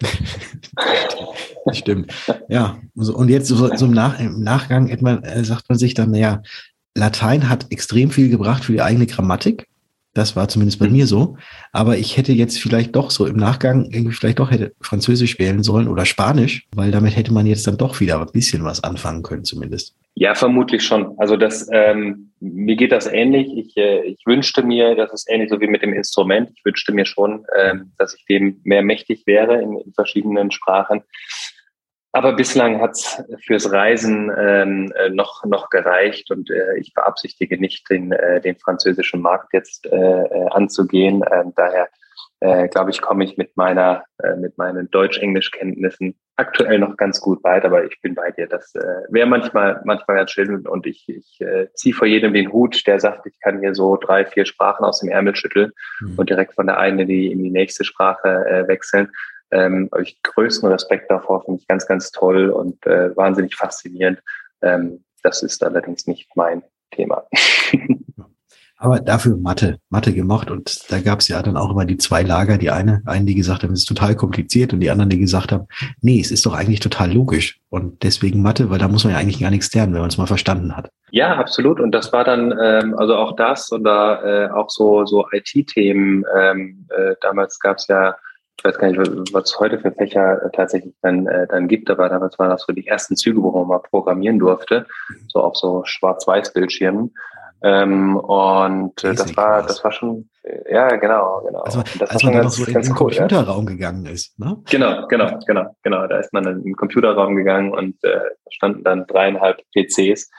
Stimmt. 1.71 2.13
Ja, 2.49 2.77
und 2.95 3.29
jetzt 3.29 3.47
so, 3.47 3.73
so 3.73 3.85
im, 3.85 3.91
Nach, 3.91 4.19
im 4.19 4.43
Nachgang 4.43 4.89
etwa, 4.89 5.15
äh, 5.23 5.45
sagt 5.45 5.69
man 5.69 5.77
sich 5.77 5.93
dann, 5.93 6.11
naja, 6.11 6.41
Latein 6.97 7.49
hat 7.49 7.67
extrem 7.71 8.11
viel 8.11 8.29
gebracht 8.29 8.65
für 8.65 8.73
die 8.73 8.81
eigene 8.81 9.07
Grammatik. 9.07 9.67
Das 10.13 10.35
war 10.35 10.47
zumindest 10.47 10.79
bei 10.79 10.87
mhm. 10.87 10.93
mir 10.93 11.07
so. 11.07 11.37
Aber 11.71 11.97
ich 11.97 12.17
hätte 12.17 12.33
jetzt 12.33 12.59
vielleicht 12.59 12.95
doch 12.95 13.11
so 13.11 13.27
im 13.27 13.37
Nachgang 13.37 13.85
irgendwie 13.91 14.15
vielleicht 14.15 14.39
doch 14.39 14.49
hätte 14.49 14.73
Französisch 14.81 15.37
wählen 15.37 15.61
sollen 15.61 15.87
oder 15.87 16.05
Spanisch, 16.05 16.65
weil 16.75 16.89
damit 16.89 17.15
hätte 17.15 17.31
man 17.31 17.45
jetzt 17.45 17.67
dann 17.67 17.77
doch 17.77 17.99
wieder 17.99 18.19
ein 18.19 18.31
bisschen 18.33 18.63
was 18.63 18.83
anfangen 18.83 19.21
können, 19.21 19.45
zumindest. 19.45 19.95
Ja, 20.15 20.33
vermutlich 20.33 20.83
schon. 20.83 21.13
Also 21.19 21.37
das, 21.37 21.69
ähm, 21.71 22.31
mir 22.39 22.75
geht 22.75 22.91
das 22.91 23.05
ähnlich. 23.05 23.55
Ich, 23.55 23.77
äh, 23.77 24.01
ich 24.05 24.17
wünschte 24.25 24.63
mir, 24.63 24.95
das 24.95 25.13
ist 25.13 25.29
ähnlich 25.29 25.51
so 25.51 25.61
wie 25.61 25.67
mit 25.67 25.83
dem 25.83 25.93
Instrument. 25.93 26.49
Ich 26.55 26.65
wünschte 26.65 26.91
mir 26.91 27.05
schon, 27.05 27.45
ähm, 27.55 27.91
dass 27.99 28.15
ich 28.15 28.25
dem 28.25 28.59
mehr 28.63 28.81
mächtig 28.81 29.27
wäre 29.27 29.61
in, 29.61 29.77
in 29.77 29.93
verschiedenen 29.93 30.49
Sprachen. 30.49 31.03
Aber 32.17 32.33
bislang 32.33 32.81
hat 32.81 32.93
es 32.93 33.23
fürs 33.45 33.71
Reisen 33.71 34.31
ähm, 34.35 34.91
äh, 34.95 35.09
noch, 35.09 35.45
noch 35.45 35.69
gereicht 35.69 36.31
und 36.31 36.49
äh, 36.49 36.75
ich 36.79 36.91
beabsichtige 36.95 37.59
nicht, 37.61 37.87
den, 37.91 38.11
äh, 38.11 38.41
den 38.41 38.57
französischen 38.57 39.21
Markt 39.21 39.53
jetzt 39.53 39.85
äh, 39.85 39.95
äh 39.95 40.47
anzugehen. 40.49 41.23
Ähm, 41.31 41.53
daher 41.55 41.87
äh, 42.39 42.69
glaube 42.69 42.89
ich, 42.89 43.01
komme 43.01 43.23
ich 43.23 43.37
mit 43.37 43.55
meiner, 43.55 44.03
äh, 44.23 44.35
mit 44.35 44.57
meinen 44.57 44.89
Deutsch-Englisch-Kenntnissen 44.89 46.15
aktuell 46.37 46.79
noch 46.79 46.97
ganz 46.97 47.21
gut 47.21 47.43
weit, 47.43 47.65
aber 47.65 47.85
ich 47.85 48.01
bin 48.01 48.15
bei 48.15 48.31
dir. 48.31 48.47
Das 48.47 48.73
äh, 48.73 49.03
wäre 49.09 49.27
manchmal, 49.27 49.79
manchmal 49.85 50.17
ganz 50.17 50.31
schön 50.31 50.65
und 50.65 50.87
ich, 50.87 51.07
ich 51.07 51.39
äh, 51.41 51.67
ziehe 51.75 51.93
vor 51.93 52.07
jedem 52.07 52.33
den 52.33 52.51
Hut, 52.51 52.87
der 52.87 52.99
sagt, 52.99 53.27
ich 53.27 53.39
kann 53.41 53.59
hier 53.59 53.75
so 53.75 53.95
drei, 53.95 54.25
vier 54.25 54.47
Sprachen 54.47 54.85
aus 54.85 55.01
dem 55.01 55.09
Ärmel 55.09 55.35
schütteln 55.35 55.71
mhm. 55.99 56.15
und 56.17 56.31
direkt 56.31 56.55
von 56.55 56.65
der 56.65 56.79
einen 56.79 56.97
in 56.97 57.07
die, 57.07 57.31
in 57.31 57.43
die 57.43 57.51
nächste 57.51 57.83
Sprache 57.83 58.43
äh, 58.47 58.67
wechseln. 58.67 59.11
Ähm, 59.51 59.89
habe 59.91 60.03
ich 60.03 60.21
größten 60.23 60.69
Respekt 60.69 61.09
davor, 61.09 61.43
finde 61.43 61.61
ich 61.61 61.67
ganz, 61.67 61.87
ganz 61.87 62.11
toll 62.11 62.49
und 62.49 62.85
äh, 62.85 63.15
wahnsinnig 63.15 63.55
faszinierend. 63.55 64.21
Ähm, 64.61 65.03
das 65.23 65.43
ist 65.43 65.63
allerdings 65.63 66.07
nicht 66.07 66.29
mein 66.35 66.63
Thema. 66.91 67.23
Aber 68.79 68.99
dafür 68.99 69.37
Mathe, 69.37 69.79
Mathe 69.89 70.13
gemacht 70.13 70.51
und 70.51 70.91
da 70.91 70.99
gab 70.99 71.19
es 71.19 71.27
ja 71.29 71.41
dann 71.41 71.57
auch 71.57 71.71
immer 71.71 71.85
die 71.85 71.97
zwei 71.97 72.21
Lager, 72.21 72.59
die 72.59 72.69
eine, 72.69 73.01
einen, 73.05 73.25
die 73.25 73.33
gesagt 73.33 73.63
haben, 73.63 73.73
es 73.73 73.79
ist 73.79 73.87
total 73.87 74.15
kompliziert 74.15 74.71
und 74.71 74.81
die 74.81 74.91
anderen, 74.91 75.09
die 75.09 75.17
gesagt 75.17 75.51
haben, 75.51 75.65
nee, 76.01 76.19
es 76.21 76.29
ist 76.29 76.45
doch 76.45 76.53
eigentlich 76.53 76.79
total 76.79 77.11
logisch 77.11 77.59
und 77.69 78.03
deswegen 78.03 78.43
Mathe, 78.43 78.69
weil 78.69 78.77
da 78.77 78.87
muss 78.87 79.03
man 79.03 79.13
ja 79.13 79.19
eigentlich 79.19 79.39
gar 79.39 79.49
nichts 79.49 79.73
lernen, 79.73 79.93
wenn 79.93 80.01
man 80.01 80.11
es 80.11 80.19
mal 80.19 80.27
verstanden 80.27 80.77
hat. 80.77 80.91
Ja, 81.09 81.35
absolut 81.37 81.79
und 81.79 81.91
das 81.91 82.13
war 82.13 82.23
dann 82.23 82.53
ähm, 82.61 82.95
also 82.95 83.15
auch 83.15 83.35
das 83.35 83.71
oder 83.71 84.23
äh, 84.23 84.51
auch 84.51 84.69
so 84.69 85.07
so 85.07 85.25
IT-Themen. 85.31 86.23
Ähm, 86.37 86.85
äh, 86.95 87.15
damals 87.21 87.59
gab 87.59 87.77
es 87.77 87.87
ja 87.87 88.15
ich 88.57 88.63
weiß 88.63 88.77
gar 88.79 88.87
nicht, 88.87 88.99
was 89.33 89.51
es 89.51 89.59
heute 89.59 89.79
für 89.79 89.91
Fächer 89.91 90.43
äh, 90.43 90.49
tatsächlich 90.51 90.93
dann, 91.01 91.27
äh, 91.27 91.47
dann 91.47 91.67
gibt, 91.67 91.89
aber 91.89 92.09
damals 92.09 92.39
waren 92.39 92.49
das 92.49 92.63
so 92.63 92.73
die 92.73 92.87
ersten 92.87 93.15
Züge, 93.15 93.41
wo 93.41 93.51
man 93.51 93.67
mal 93.67 93.79
programmieren 93.79 94.39
durfte, 94.39 94.87
so 95.27 95.41
auf 95.41 95.55
so 95.55 95.83
Schwarz-Weiß-Bildschirmen. 95.85 97.13
Ähm, 97.63 98.17
und 98.17 99.03
äh, 99.03 99.15
das 99.15 99.35
war, 99.35 99.63
das 99.63 99.83
war 99.83 99.91
schon, 99.91 100.29
äh, 100.43 100.73
ja, 100.73 100.95
genau, 100.95 101.41
genau. 101.45 101.61
Also, 101.61 101.81
das 101.97 102.11
als 102.11 102.23
man 102.23 102.33
dann 102.33 102.43
noch 102.43 102.51
so 102.51 102.65
in 102.65 102.73
den 102.73 102.93
Computerraum 102.93 103.65
ja. 103.65 103.71
gegangen 103.71 104.05
ist, 104.05 104.37
ne? 104.39 104.57
Genau, 104.69 105.07
genau, 105.07 105.39
genau, 105.45 105.75
genau. 105.81 106.07
Da 106.07 106.19
ist 106.19 106.33
man 106.33 106.45
in 106.45 106.63
den 106.63 106.75
Computerraum 106.75 107.35
gegangen 107.35 107.71
und 107.73 107.95
äh, 108.03 108.13
da 108.13 108.51
standen 108.51 108.83
dann 108.83 109.07
dreieinhalb 109.07 109.59
PCs 109.73 110.29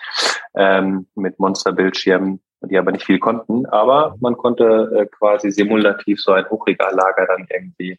ähm, 0.55 1.09
mit 1.17 1.41
Monsterbildschirmen 1.41 2.41
die 2.63 2.79
aber 2.79 2.93
nicht 2.93 3.07
viel 3.07 3.19
konnten. 3.19 3.67
Aber 3.67 4.17
man 4.21 4.37
konnte 4.37 4.91
äh, 4.95 5.07
quasi 5.07 5.51
simulativ 5.51 6.21
so 6.21 6.33
ein 6.33 6.49
Hochregallager 6.49 7.27
dann 7.27 7.47
irgendwie 7.51 7.99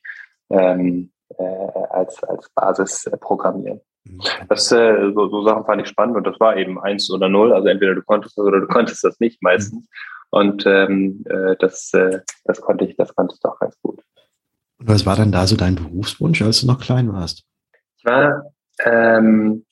ähm, 0.50 1.12
äh, 1.38 1.44
als, 1.90 2.24
als 2.24 2.50
Basis 2.56 3.06
äh, 3.06 3.18
programmieren. 3.18 3.82
Mhm. 4.06 4.22
Das, 4.48 4.72
äh, 4.72 5.12
so, 5.14 5.30
so 5.30 5.44
Sachen 5.44 5.66
fand 5.66 5.82
ich 5.82 5.88
spannend 5.88 6.18
und 6.18 6.26
das 6.26 6.40
war 6.40 6.58
eben 6.58 6.80
eins 6.82 7.10
oder 7.12 7.30
null. 7.30 7.54
Also 7.54 7.68
entweder 7.68 7.96
du 7.96 8.02
konntest 8.02 8.38
das 8.38 8.46
oder 8.46 8.60
du 8.60 8.68
konntest 8.68 9.04
das 9.04 9.20
nicht 9.20 9.42
meistens. 9.42 9.88
Und 10.32 10.66
ähm, 10.66 11.24
äh, 11.30 11.56
das, 11.58 11.92
äh, 11.94 12.20
das 12.46 12.62
konnte 12.62 12.86
ich, 12.86 12.96
das 12.98 13.16
konnte 13.16 13.34
ich 13.34 13.42
doch 13.42 13.60
ganz 13.60 13.76
gut. 13.82 14.02
Und 14.80 14.88
was 14.88 15.06
war 15.06 15.16
dann 15.16 15.32
da 15.32 15.48
so 15.48 15.56
dein 15.56 15.76
Berufswunsch, 15.76 16.42
als 16.42 16.62
du 16.62 16.68
noch 16.68 16.80
klein 16.80 17.12
warst? 17.12 17.44
Ich 17.98 18.06
war, 18.06 18.44
ähm, 18.86 19.66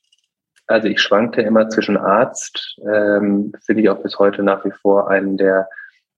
also 0.67 0.87
ich 0.87 0.99
schwankte 0.99 1.41
immer 1.41 1.69
zwischen 1.69 1.97
Arzt, 1.97 2.77
ähm, 2.85 3.53
finde 3.65 3.81
ich 3.81 3.89
auch 3.89 4.01
bis 4.03 4.19
heute 4.19 4.43
nach 4.43 4.63
wie 4.65 4.71
vor 4.71 5.09
einen 5.09 5.37
der 5.37 5.67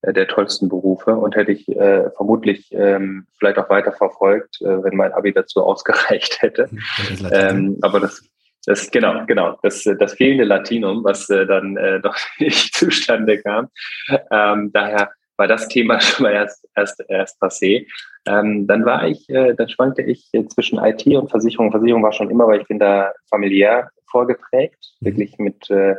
äh, 0.01 0.13
der 0.13 0.27
tollsten 0.27 0.69
Berufe 0.69 1.15
und 1.15 1.35
hätte 1.35 1.51
ich 1.51 1.67
äh, 1.67 2.09
vermutlich 2.11 2.69
ähm, 2.71 3.27
vielleicht 3.37 3.57
auch 3.57 3.69
weiter 3.69 3.91
verfolgt, 3.91 4.61
äh, 4.61 4.83
wenn 4.83 4.95
mein 4.95 5.11
Abi 5.11 5.33
dazu 5.33 5.63
ausgereicht 5.63 6.41
hätte. 6.41 6.69
Ähm, 7.31 7.77
aber 7.81 7.99
das, 7.99 8.23
das 8.65 8.89
genau, 8.91 9.25
genau, 9.25 9.57
das, 9.61 9.83
das 9.99 10.13
fehlende 10.13 10.45
Latinum, 10.45 11.03
was 11.03 11.29
äh, 11.29 11.45
dann 11.45 11.75
äh, 11.77 11.99
doch 11.99 12.15
nicht 12.39 12.75
zustande 12.75 13.41
kam. 13.41 13.67
Ähm, 14.31 14.71
daher 14.73 15.11
war 15.37 15.47
das 15.47 15.67
Thema 15.67 15.99
schon 16.01 16.23
mal 16.23 16.33
erst 16.33 16.65
erst 16.75 17.03
erst 17.07 17.41
passé. 17.41 17.87
Ähm, 18.25 18.67
dann 18.67 18.85
war 18.85 19.07
ich, 19.07 19.27
äh, 19.29 19.53
dann 19.53 19.69
schwankte 19.69 20.01
ich 20.01 20.29
zwischen 20.49 20.79
IT 20.79 21.05
und 21.07 21.29
Versicherung. 21.29 21.71
Versicherung 21.71 22.03
war 22.03 22.13
schon 22.13 22.29
immer, 22.29 22.47
weil 22.47 22.61
ich 22.61 22.67
bin 22.67 22.79
da 22.79 23.11
familiär 23.29 23.89
vorgeprägt, 24.09 24.93
mhm. 24.99 25.05
wirklich 25.05 25.37
mit 25.37 25.69
äh, 25.69 25.95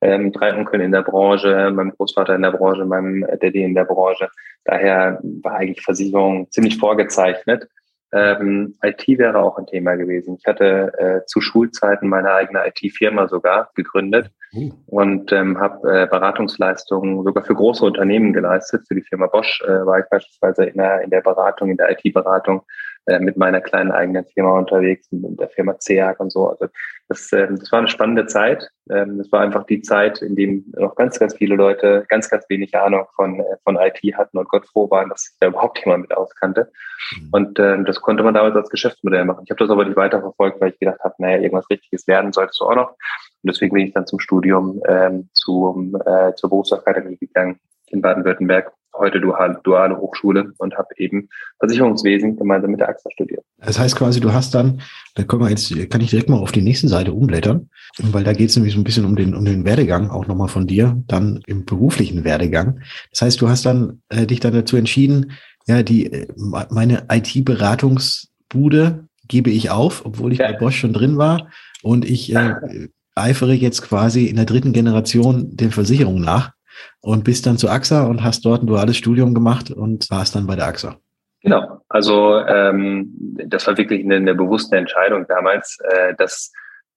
ähm, 0.00 0.32
drei 0.32 0.56
Onkeln 0.56 0.82
in 0.82 0.92
der 0.92 1.02
Branche, 1.02 1.70
meinem 1.72 1.92
Großvater 1.92 2.34
in 2.34 2.42
der 2.42 2.50
Branche, 2.50 2.84
meinem 2.84 3.24
Daddy 3.40 3.62
in 3.62 3.74
der 3.74 3.84
Branche. 3.84 4.28
Daher 4.64 5.20
war 5.42 5.54
eigentlich 5.54 5.82
Versicherung 5.82 6.50
ziemlich 6.50 6.76
vorgezeichnet. 6.78 7.68
Ähm, 8.14 8.74
IT 8.82 9.06
wäre 9.18 9.38
auch 9.38 9.56
ein 9.56 9.66
Thema 9.66 9.94
gewesen. 9.94 10.36
Ich 10.38 10.46
hatte 10.46 10.92
äh, 10.98 11.24
zu 11.26 11.40
Schulzeiten 11.40 12.08
meine 12.08 12.30
eigene 12.32 12.66
IT-Firma 12.66 13.26
sogar 13.26 13.70
gegründet 13.74 14.30
mhm. 14.52 14.74
und 14.86 15.32
ähm, 15.32 15.58
habe 15.58 16.02
äh, 16.02 16.06
Beratungsleistungen 16.06 17.24
sogar 17.24 17.42
für 17.42 17.54
große 17.54 17.84
Unternehmen 17.84 18.34
geleistet. 18.34 18.82
Für 18.86 18.96
die 18.96 19.02
Firma 19.02 19.28
Bosch 19.28 19.62
äh, 19.62 19.86
war 19.86 20.00
ich 20.00 20.04
beispielsweise 20.10 20.66
in 20.66 20.76
der, 20.76 21.00
in 21.00 21.10
der 21.10 21.22
Beratung, 21.22 21.70
in 21.70 21.78
der 21.78 21.90
IT-Beratung 21.90 22.62
äh, 23.06 23.18
mit 23.18 23.36
meiner 23.36 23.60
kleinen 23.60 23.90
eigenen 23.90 24.24
Firma 24.26 24.58
unterwegs, 24.58 25.10
mit 25.10 25.40
der 25.40 25.48
Firma 25.48 25.78
CEAG 25.78 26.20
und 26.20 26.30
so. 26.30 26.48
Also 26.48 26.66
das, 27.08 27.32
äh, 27.32 27.48
das 27.48 27.72
war 27.72 27.80
eine 27.80 27.88
spannende 27.88 28.26
Zeit. 28.26 28.68
Ähm, 28.90 29.18
das 29.18 29.30
war 29.32 29.40
einfach 29.40 29.64
die 29.66 29.82
Zeit, 29.82 30.22
in 30.22 30.36
dem 30.36 30.72
noch 30.76 30.94
ganz, 30.94 31.18
ganz 31.18 31.34
viele 31.34 31.56
Leute 31.56 32.04
ganz, 32.08 32.30
ganz 32.30 32.44
wenig 32.48 32.74
Ahnung 32.76 33.06
von, 33.16 33.40
äh, 33.40 33.56
von 33.64 33.76
IT 33.76 34.00
hatten 34.16 34.38
und 34.38 34.48
Gott 34.48 34.66
froh 34.66 34.88
waren, 34.90 35.08
dass 35.08 35.22
sich 35.22 35.36
da 35.40 35.48
überhaupt 35.48 35.80
jemand 35.80 36.02
mit 36.02 36.16
auskannte. 36.16 36.70
Mhm. 37.16 37.28
Und 37.32 37.58
äh, 37.58 37.82
das 37.84 38.00
konnte 38.00 38.22
man 38.22 38.34
damals 38.34 38.54
als 38.54 38.70
Geschäftsmodell 38.70 39.24
machen. 39.24 39.42
Ich 39.44 39.50
habe 39.50 39.58
das 39.58 39.70
aber 39.70 39.84
nicht 39.84 39.96
weiterverfolgt, 39.96 40.60
weil 40.60 40.70
ich 40.70 40.78
gedacht 40.78 41.00
habe, 41.02 41.14
naja, 41.18 41.38
irgendwas 41.38 41.68
Richtiges 41.70 42.06
werden 42.06 42.32
solltest 42.32 42.60
du 42.60 42.66
auch 42.66 42.76
noch. 42.76 42.90
Und 42.90 43.50
deswegen 43.50 43.74
bin 43.74 43.86
ich 43.86 43.94
dann 43.94 44.06
zum 44.06 44.20
Studium 44.20 44.80
ähm, 44.86 45.28
zum, 45.32 45.96
äh, 46.06 46.34
zur 46.34 46.50
Berufsakademie 46.50 47.16
gegangen 47.16 47.58
in 47.88 48.00
Baden-Württemberg 48.00 48.72
heute 48.94 49.20
duale, 49.20 49.58
duale 49.64 49.96
Hochschule 49.96 50.52
und 50.58 50.76
habe 50.76 50.88
eben 50.96 51.28
Versicherungswesen 51.58 52.36
gemeinsam 52.36 52.72
mit 52.72 52.80
der 52.80 52.88
AXA 52.88 53.10
studiert. 53.10 53.44
Das 53.58 53.78
heißt 53.78 53.96
quasi, 53.96 54.20
du 54.20 54.32
hast 54.32 54.54
dann, 54.54 54.80
da 55.14 55.22
können 55.24 55.42
wir 55.42 55.50
jetzt, 55.50 55.74
kann 55.90 56.00
ich 56.00 56.10
direkt 56.10 56.28
mal 56.28 56.38
auf 56.38 56.52
die 56.52 56.62
nächste 56.62 56.88
Seite 56.88 57.12
umblättern, 57.12 57.70
weil 57.98 58.24
da 58.24 58.32
geht 58.32 58.50
es 58.50 58.56
nämlich 58.56 58.74
so 58.74 58.80
ein 58.80 58.84
bisschen 58.84 59.04
um 59.04 59.16
den, 59.16 59.34
um 59.34 59.44
den 59.44 59.64
Werdegang 59.64 60.10
auch 60.10 60.26
nochmal 60.26 60.48
von 60.48 60.66
dir, 60.66 61.02
dann 61.06 61.40
im 61.46 61.64
beruflichen 61.64 62.24
Werdegang. 62.24 62.80
Das 63.10 63.22
heißt, 63.22 63.40
du 63.40 63.48
hast 63.48 63.64
dann 63.66 64.02
äh, 64.08 64.26
dich 64.26 64.40
dann 64.40 64.52
dazu 64.52 64.76
entschieden, 64.76 65.32
ja, 65.66 65.82
die 65.82 66.12
äh, 66.12 66.26
meine 66.70 67.04
IT-Beratungsbude 67.10 69.06
gebe 69.28 69.50
ich 69.50 69.70
auf, 69.70 70.04
obwohl 70.04 70.32
ich 70.32 70.38
ja. 70.38 70.52
bei 70.52 70.58
Bosch 70.58 70.78
schon 70.78 70.92
drin 70.92 71.16
war 71.16 71.48
und 71.82 72.04
ich 72.04 72.34
äh, 72.34 72.54
eifere 73.14 73.52
jetzt 73.52 73.82
quasi 73.82 74.26
in 74.26 74.36
der 74.36 74.46
dritten 74.46 74.72
Generation 74.72 75.56
der 75.56 75.70
Versicherung 75.70 76.20
nach 76.20 76.52
und 77.00 77.24
bist 77.24 77.46
dann 77.46 77.58
zu 77.58 77.68
AXA 77.68 78.04
und 78.04 78.22
hast 78.22 78.44
dort 78.44 78.62
ein 78.62 78.66
duales 78.66 78.96
Studium 78.96 79.34
gemacht 79.34 79.70
und 79.70 80.10
warst 80.10 80.34
dann 80.34 80.46
bei 80.46 80.56
der 80.56 80.66
AXA. 80.66 80.96
Genau, 81.42 81.80
also 81.88 82.38
ähm, 82.38 83.10
das 83.46 83.66
war 83.66 83.76
wirklich 83.76 84.04
eine, 84.04 84.16
eine 84.16 84.34
bewusste 84.34 84.76
Entscheidung 84.76 85.26
damals, 85.26 85.78
äh, 85.90 86.14
dass 86.14 86.52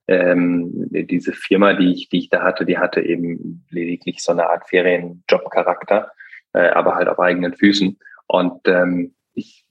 ähm, 0.08 0.72
diese 0.92 1.34
Firma, 1.34 1.74
die 1.74 1.94
ich, 1.94 2.10
die 2.10 2.20
ich 2.20 2.30
da 2.30 2.44
hatte, 2.44 2.66
die 2.66 2.78
hatte 2.78 3.02
eben 3.02 3.66
lediglich 3.72 4.22
so 4.22 4.32
eine 4.32 4.48
Art 4.48 4.68
Ferienjob-Charakter, 4.70 6.12
äh, 6.54 6.70
aber 6.70 6.96
halt 6.96 7.08
auf 7.08 7.20
eigenen 7.20 7.56
Füßen. 7.56 7.98
Und 8.28 8.68
ähm, 8.68 9.16
ich 9.34 9.66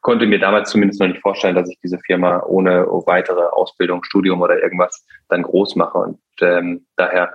konnte 0.00 0.26
mir 0.26 0.38
damals 0.38 0.70
zumindest 0.70 1.00
noch 1.00 1.08
nicht 1.08 1.20
vorstellen, 1.20 1.56
dass 1.56 1.68
ich 1.68 1.78
diese 1.82 1.98
Firma 1.98 2.42
ohne 2.44 2.86
weitere 3.06 3.42
Ausbildung, 3.42 4.04
Studium 4.04 4.40
oder 4.40 4.62
irgendwas 4.62 5.04
dann 5.28 5.42
groß 5.42 5.76
mache. 5.76 5.98
Und 5.98 6.18
ähm, 6.40 6.86
daher 6.96 7.34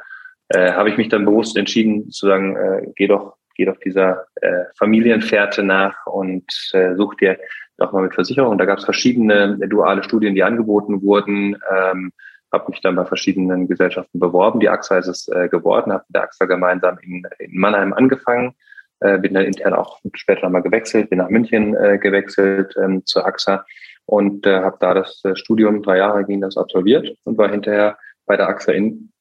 äh, 0.50 0.72
habe 0.72 0.89
ich 0.89 0.98
mich 0.98 1.10
dann 1.10 1.25
bewusst 1.25 1.58
entschieden 1.58 2.10
zu 2.12 2.27
sagen, 2.27 2.56
äh, 2.56 2.88
geh 2.96 3.08
doch, 3.08 3.36
geh 3.56 3.66
doch 3.66 3.77
dieser 3.77 4.25
äh, 4.42 4.66
Familienfährte 4.77 5.63
nach 5.63 6.06
und 6.06 6.46
äh, 6.74 6.96
such 6.96 7.16
dir 7.16 7.38
doch 7.77 7.92
mal 7.92 8.04
mit 8.04 8.16
Versicherung. 8.16 8.58
Da 8.58 8.66
gab 8.66 8.80
es 8.80 8.86
verschiedene 8.86 9.58
duale 9.68 10.04
Studien, 10.04 10.36
die 10.36 10.44
angeboten 10.44 11.01
wurden. 11.01 11.58
Ähm, 11.75 12.12
habe 12.51 12.72
mich 12.72 12.82
dann 12.82 12.96
bei 12.96 13.06
verschiedenen 13.06 13.68
Gesellschaften 13.68 14.20
beworben. 14.20 14.60
Die 14.60 14.70
AXA 14.70 15.00
ist 15.00 15.08
es 15.08 15.27
äh, 15.27 15.50
geworden, 15.50 15.92
habe 15.92 16.06
mit 16.08 16.16
der 16.16 16.24
AXA 16.24 16.46
gemeinsam 16.46 16.98
in, 17.01 17.24
in 17.39 17.60
Mannheim 17.60 17.94
angefangen, 17.94 18.54
äh, 19.01 19.18
bin 19.20 19.34
dann 19.34 19.44
intern 19.44 19.74
auch 19.74 20.00
später 20.13 20.44
nochmal 20.44 20.63
gewechselt, 20.63 21.10
bin 21.10 21.20
nach 21.20 21.30
München 21.30 21.75
äh, 21.75 21.98
gewechselt 21.98 22.74
ähm, 22.82 23.06
zur 23.06 23.25
AXA 23.25 23.66
und 24.06 24.46
äh, 24.46 24.62
habe 24.62 24.77
da 24.80 24.94
das 24.94 25.22
äh, 25.25 25.36
Studium, 25.36 25.84
drei 25.84 25.98
Jahre 25.98 26.24
ging 26.24 26.42
das 26.42 26.58
absolviert 26.58 27.13
und 27.25 27.38
war 27.38 27.50
hinterher 27.50 27.98
bei 28.25 28.38
der 28.38 28.48
AXA 28.48 28.72
in 28.72 29.12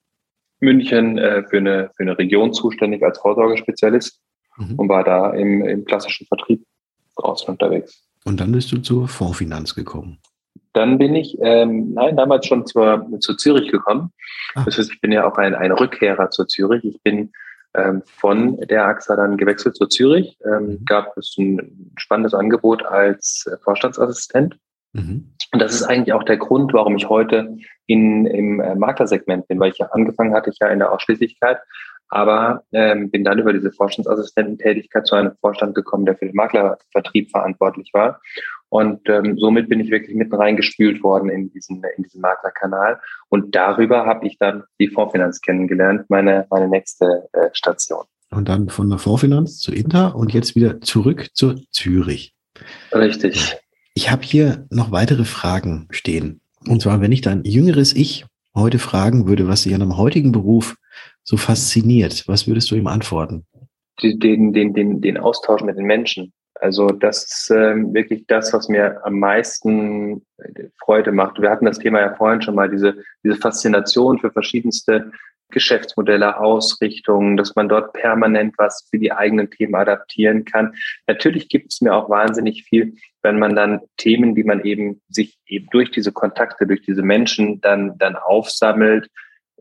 München 0.66 1.16
äh, 1.16 1.44
für, 1.49 1.58
eine, 1.58 1.90
für 1.96 2.02
eine 2.02 2.18
Region 2.18 2.52
zuständig 2.52 3.02
als 3.02 3.18
Vorsorgespezialist 3.20 4.20
mhm. 4.56 4.75
und 4.76 4.88
war 4.88 5.04
da 5.04 5.32
im, 5.32 5.64
im 5.64 5.85
klassischen 5.85 6.26
Vertrieb 6.26 6.66
draußen 7.16 7.49
unterwegs. 7.49 8.02
Und 8.25 8.40
dann 8.40 8.50
bist 8.50 8.73
du 8.73 8.78
zur 8.78 9.06
Fondsfinanz 9.06 9.75
gekommen. 9.76 10.18
Dann 10.73 10.99
bin 10.99 11.14
ich, 11.14 11.38
ähm, 11.40 11.94
nein, 11.94 12.16
damals 12.16 12.46
schon 12.46 12.66
zur, 12.66 13.08
zu 13.20 13.35
Zürich 13.35 13.70
gekommen. 13.70 14.11
Ah. 14.56 14.64
Das 14.64 14.76
heißt, 14.76 14.92
ich 14.92 15.00
bin 15.00 15.12
ja 15.12 15.26
auch 15.26 15.38
ein, 15.38 15.54
ein 15.54 15.70
Rückkehrer 15.70 16.30
zur 16.30 16.49
Zürich. 16.49 16.85
Ich 16.85 17.00
bin 17.02 17.30
ähm, 17.75 18.02
von 18.04 18.56
der 18.56 18.87
AXA 18.87 19.14
dann 19.14 19.37
gewechselt 19.37 19.76
zu 19.76 19.87
Zürich. 19.87 20.37
Ähm, 20.44 20.66
mhm. 20.66 20.85
Gab 20.85 21.16
es 21.16 21.37
ein 21.38 21.92
spannendes 21.96 22.35
Angebot 22.35 22.85
als 22.85 23.49
Vorstandsassistent. 23.62 24.58
Mhm. 24.92 25.32
Und 25.52 25.62
das 25.62 25.75
ist 25.75 25.85
eigentlich 25.85 26.12
auch 26.12 26.25
der 26.25 26.37
Grund, 26.37 26.73
warum 26.73 26.96
ich 26.96 27.08
heute 27.08 27.56
in, 27.87 28.26
im 28.26 28.61
äh, 28.61 28.75
Maklersegment 28.75 29.49
bin, 29.49 29.61
weil 29.61 29.71
ich 29.71 29.78
ja 29.78 29.87
angefangen 29.87 30.35
hatte, 30.35 30.50
ich 30.50 30.59
ja 30.61 30.69
in 30.69 30.78
der 30.78 30.93
Ausschließlichkeit, 30.93 31.59
aber 32.09 32.62
ähm, 32.73 33.11
bin 33.11 33.25
dann 33.25 33.38
über 33.38 33.52
diese 33.52 33.73
Vorstandsassistententätigkeit 33.73 35.07
zu 35.07 35.16
einem 35.16 35.33
Vorstand 35.40 35.75
gekommen, 35.75 36.07
der 36.07 36.16
für 36.16 36.26
den 36.26 36.37
Maklervertrieb 36.37 37.31
verantwortlich 37.31 37.90
war. 37.93 38.21
Und 38.69 39.09
ähm, 39.09 39.38
somit 39.38 39.69
bin 39.69 39.81
ich 39.81 39.90
wirklich 39.90 40.16
mitten 40.16 40.35
reingespült 40.35 41.02
worden 41.02 41.31
in 41.31 41.50
diesen, 41.50 41.83
in 41.97 42.02
diesen 42.02 42.21
Maklerkanal. 42.21 43.00
Und 43.28 43.55
darüber 43.55 44.07
habe 44.07 44.26
ich 44.26 44.38
dann 44.38 44.64
die 44.81 44.88
Fondsfinanz 44.88 45.40
kennengelernt, 45.40 46.05
meine, 46.09 46.47
meine 46.50 46.69
nächste 46.69 47.28
äh, 47.33 47.49
Station. 47.52 48.05
Und 48.31 48.49
dann 48.49 48.69
von 48.69 48.90
der 48.90 48.99
Fondsfinanz 48.99 49.61
zu 49.61 49.73
Inter 49.73 50.16
und 50.16 50.33
jetzt 50.33 50.57
wieder 50.57 50.81
zurück 50.81 51.28
zu 51.33 51.55
Zürich. 51.71 52.35
Richtig. 52.93 53.57
Ich 53.95 54.11
habe 54.11 54.23
hier 54.23 54.66
noch 54.71 54.90
weitere 54.90 55.25
Fragen 55.25 55.87
stehen. 55.90 56.40
Und 56.66 56.82
zwar, 56.82 57.00
wenn 57.00 57.12
ich 57.12 57.20
dein 57.20 57.44
jüngeres 57.44 57.94
Ich 57.94 58.26
heute 58.54 58.78
fragen 58.78 59.28
würde, 59.28 59.49
was 59.49 59.62
dich 59.62 59.75
an 59.75 59.82
einem 59.82 59.96
heutigen 59.96 60.32
Beruf 60.32 60.76
so 61.23 61.37
fasziniert, 61.37 62.25
was 62.26 62.46
würdest 62.46 62.70
du 62.70 62.75
ihm 62.75 62.87
antworten? 62.87 63.46
Den, 64.02 64.52
den, 64.52 64.75
den, 64.75 65.00
den 65.00 65.18
Austausch 65.18 65.62
mit 65.62 65.76
den 65.76 65.87
Menschen. 65.87 66.32
Also 66.61 66.88
das 66.88 67.25
ist 67.25 67.50
ähm, 67.50 67.92
wirklich 67.92 68.26
das, 68.26 68.52
was 68.52 68.68
mir 68.68 69.04
am 69.04 69.18
meisten 69.18 70.25
Freude 70.82 71.12
macht. 71.12 71.40
Wir 71.40 71.50
hatten 71.50 71.66
das 71.66 71.78
Thema 71.78 72.00
ja 72.00 72.14
vorhin 72.14 72.40
schon 72.40 72.54
mal, 72.54 72.70
diese, 72.70 72.96
diese 73.23 73.37
Faszination 73.37 74.18
für 74.18 74.30
verschiedenste 74.30 75.12
Geschäftsmodelle, 75.50 76.40
Ausrichtungen, 76.40 77.37
dass 77.37 77.54
man 77.54 77.68
dort 77.68 77.92
permanent 77.92 78.54
was 78.58 78.87
für 78.90 78.99
die 78.99 79.12
eigenen 79.12 79.50
Themen 79.50 79.75
adaptieren 79.75 80.44
kann. 80.44 80.75
Natürlich 81.06 81.49
gibt 81.49 81.73
es 81.73 81.80
mir 81.80 81.94
auch 81.94 82.11
wahnsinnig 82.11 82.64
viel, 82.64 82.96
wenn 83.26 83.40
man 83.40 83.56
dann 83.56 83.80
Themen, 83.97 84.37
die 84.37 84.45
man 84.45 84.64
eben 84.64 85.02
sich 85.09 85.37
eben 85.49 85.66
durch 85.73 85.90
diese 85.90 86.12
Kontakte, 86.12 86.64
durch 86.64 86.83
diese 86.83 87.02
Menschen 87.02 87.61
dann, 87.61 87.99
dann 87.99 88.14
aufsammelt, 88.14 89.11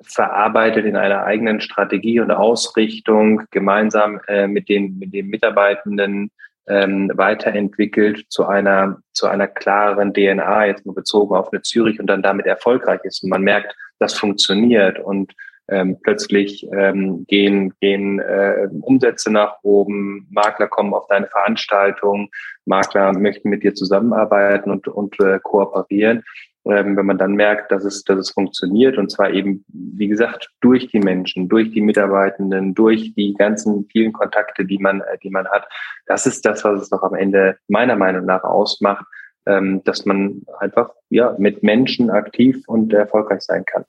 verarbeitet 0.04 0.86
in 0.86 0.96
einer 0.96 1.24
eigenen 1.24 1.62
Strategie 1.62 2.20
und 2.20 2.30
Ausrichtung, 2.30 3.42
gemeinsam 3.50 4.22
äh, 4.28 4.48
mit 4.48 4.70
den, 4.70 5.00
mit 5.00 5.14
den 5.14 5.30
Mitarbeitenden 5.30 6.30
ähm, 6.68 7.12
weiterentwickelt 7.16 8.26
zu 8.30 8.46
einer, 8.46 9.00
zu 9.14 9.26
einer 9.26 9.48
klareren 9.48 10.14
DNA, 10.14 10.68
jetzt 10.68 10.86
nur 10.86 10.94
bezogen 10.94 11.36
auf 11.36 11.52
eine 11.52 11.64
Zürich 11.64 12.00
und 12.00 12.06
dann 12.06 12.22
damit 12.22 12.46
erfolgreich 12.46 13.00
ist. 13.04 13.24
Und 13.24 13.32
man 13.32 13.42
merkt, 13.42 13.76
das 13.98 14.14
funktioniert 14.14 15.00
und 15.00 15.34
ähm, 15.68 15.98
plötzlich 16.02 16.68
ähm, 16.72 17.26
gehen, 17.28 17.74
gehen 17.80 18.20
äh, 18.20 18.68
Umsätze 18.82 19.32
nach 19.32 19.58
oben, 19.64 20.28
Makler 20.32 20.68
kommen 20.68 20.94
auf 20.94 21.08
deine 21.08 21.28
Veranstaltung, 21.28 22.30
Makler 22.66 23.14
möchten 23.14 23.50
mit 23.50 23.64
dir 23.64 23.74
zusammenarbeiten 23.74 24.72
und, 24.72 24.88
und 24.88 25.20
äh, 25.20 25.40
kooperieren. 25.42 26.24
Ähm, 26.68 26.98
wenn 26.98 27.06
man 27.06 27.20
dann 27.20 27.34
merkt, 27.34 27.72
dass 27.72 27.84
es, 27.84 28.04
dass 28.04 28.18
es 28.18 28.32
funktioniert 28.32 28.98
und 28.98 29.12
zwar 29.12 29.30
eben, 29.30 29.64
wie 29.68 30.08
gesagt, 30.08 30.50
durch 30.62 30.88
die 30.88 31.00
Menschen, 31.00 31.48
durch 31.48 31.72
die 31.72 31.82
Mitarbeitenden, 31.82 32.74
durch 32.74 33.14
die 33.14 33.36
ganzen 33.36 33.88
vielen 33.92 34.14
Kontakte, 34.14 34.66
die 34.66 34.80
man, 34.80 35.02
äh, 35.02 35.18
die 35.22 35.30
man 35.30 35.48
hat. 35.48 35.68
Das 36.08 36.26
ist 36.26 36.44
das, 36.44 36.64
was 36.64 36.82
es 36.82 36.90
doch 36.90 37.04
am 37.04 37.14
Ende 37.14 37.58
meiner 37.68 37.96
Meinung 37.96 38.26
nach 38.26 38.44
ausmacht, 38.44 39.06
ähm, 39.46 39.84
dass 39.84 40.06
man 40.06 40.42
einfach 40.60 40.90
ja 41.10 41.36
mit 41.38 41.62
Menschen 41.62 42.10
aktiv 42.10 42.64
und 42.68 42.94
erfolgreich 42.94 43.42
sein 43.42 43.64
kann. 43.66 43.86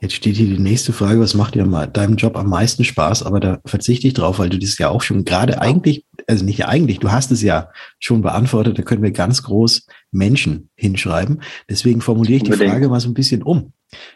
Jetzt 0.00 0.14
steht 0.14 0.36
hier 0.36 0.46
die 0.46 0.62
nächste 0.62 0.92
Frage, 0.92 1.18
was 1.18 1.34
macht 1.34 1.56
dir 1.56 1.64
deinem 1.64 2.16
Job 2.16 2.36
am 2.36 2.48
meisten 2.48 2.84
Spaß? 2.84 3.24
Aber 3.24 3.40
da 3.40 3.58
verzichte 3.66 4.06
ich 4.06 4.14
drauf, 4.14 4.38
weil 4.38 4.48
du 4.48 4.58
das 4.58 4.78
ja 4.78 4.90
auch 4.90 5.02
schon 5.02 5.24
gerade 5.24 5.60
eigentlich, 5.60 6.06
also 6.28 6.44
nicht 6.44 6.66
eigentlich, 6.66 7.00
du 7.00 7.10
hast 7.10 7.32
es 7.32 7.42
ja 7.42 7.70
schon 7.98 8.22
beantwortet, 8.22 8.78
da 8.78 8.82
können 8.82 9.02
wir 9.02 9.10
ganz 9.10 9.42
groß 9.42 9.86
Menschen 10.12 10.70
hinschreiben. 10.76 11.42
Deswegen 11.68 12.00
formuliere 12.00 12.36
ich 12.36 12.42
die 12.44 12.52
Unbedingt. 12.52 12.72
Frage 12.72 12.88
mal 12.88 13.00
so 13.00 13.08
ein 13.08 13.14
bisschen 13.14 13.42
um. 13.42 13.72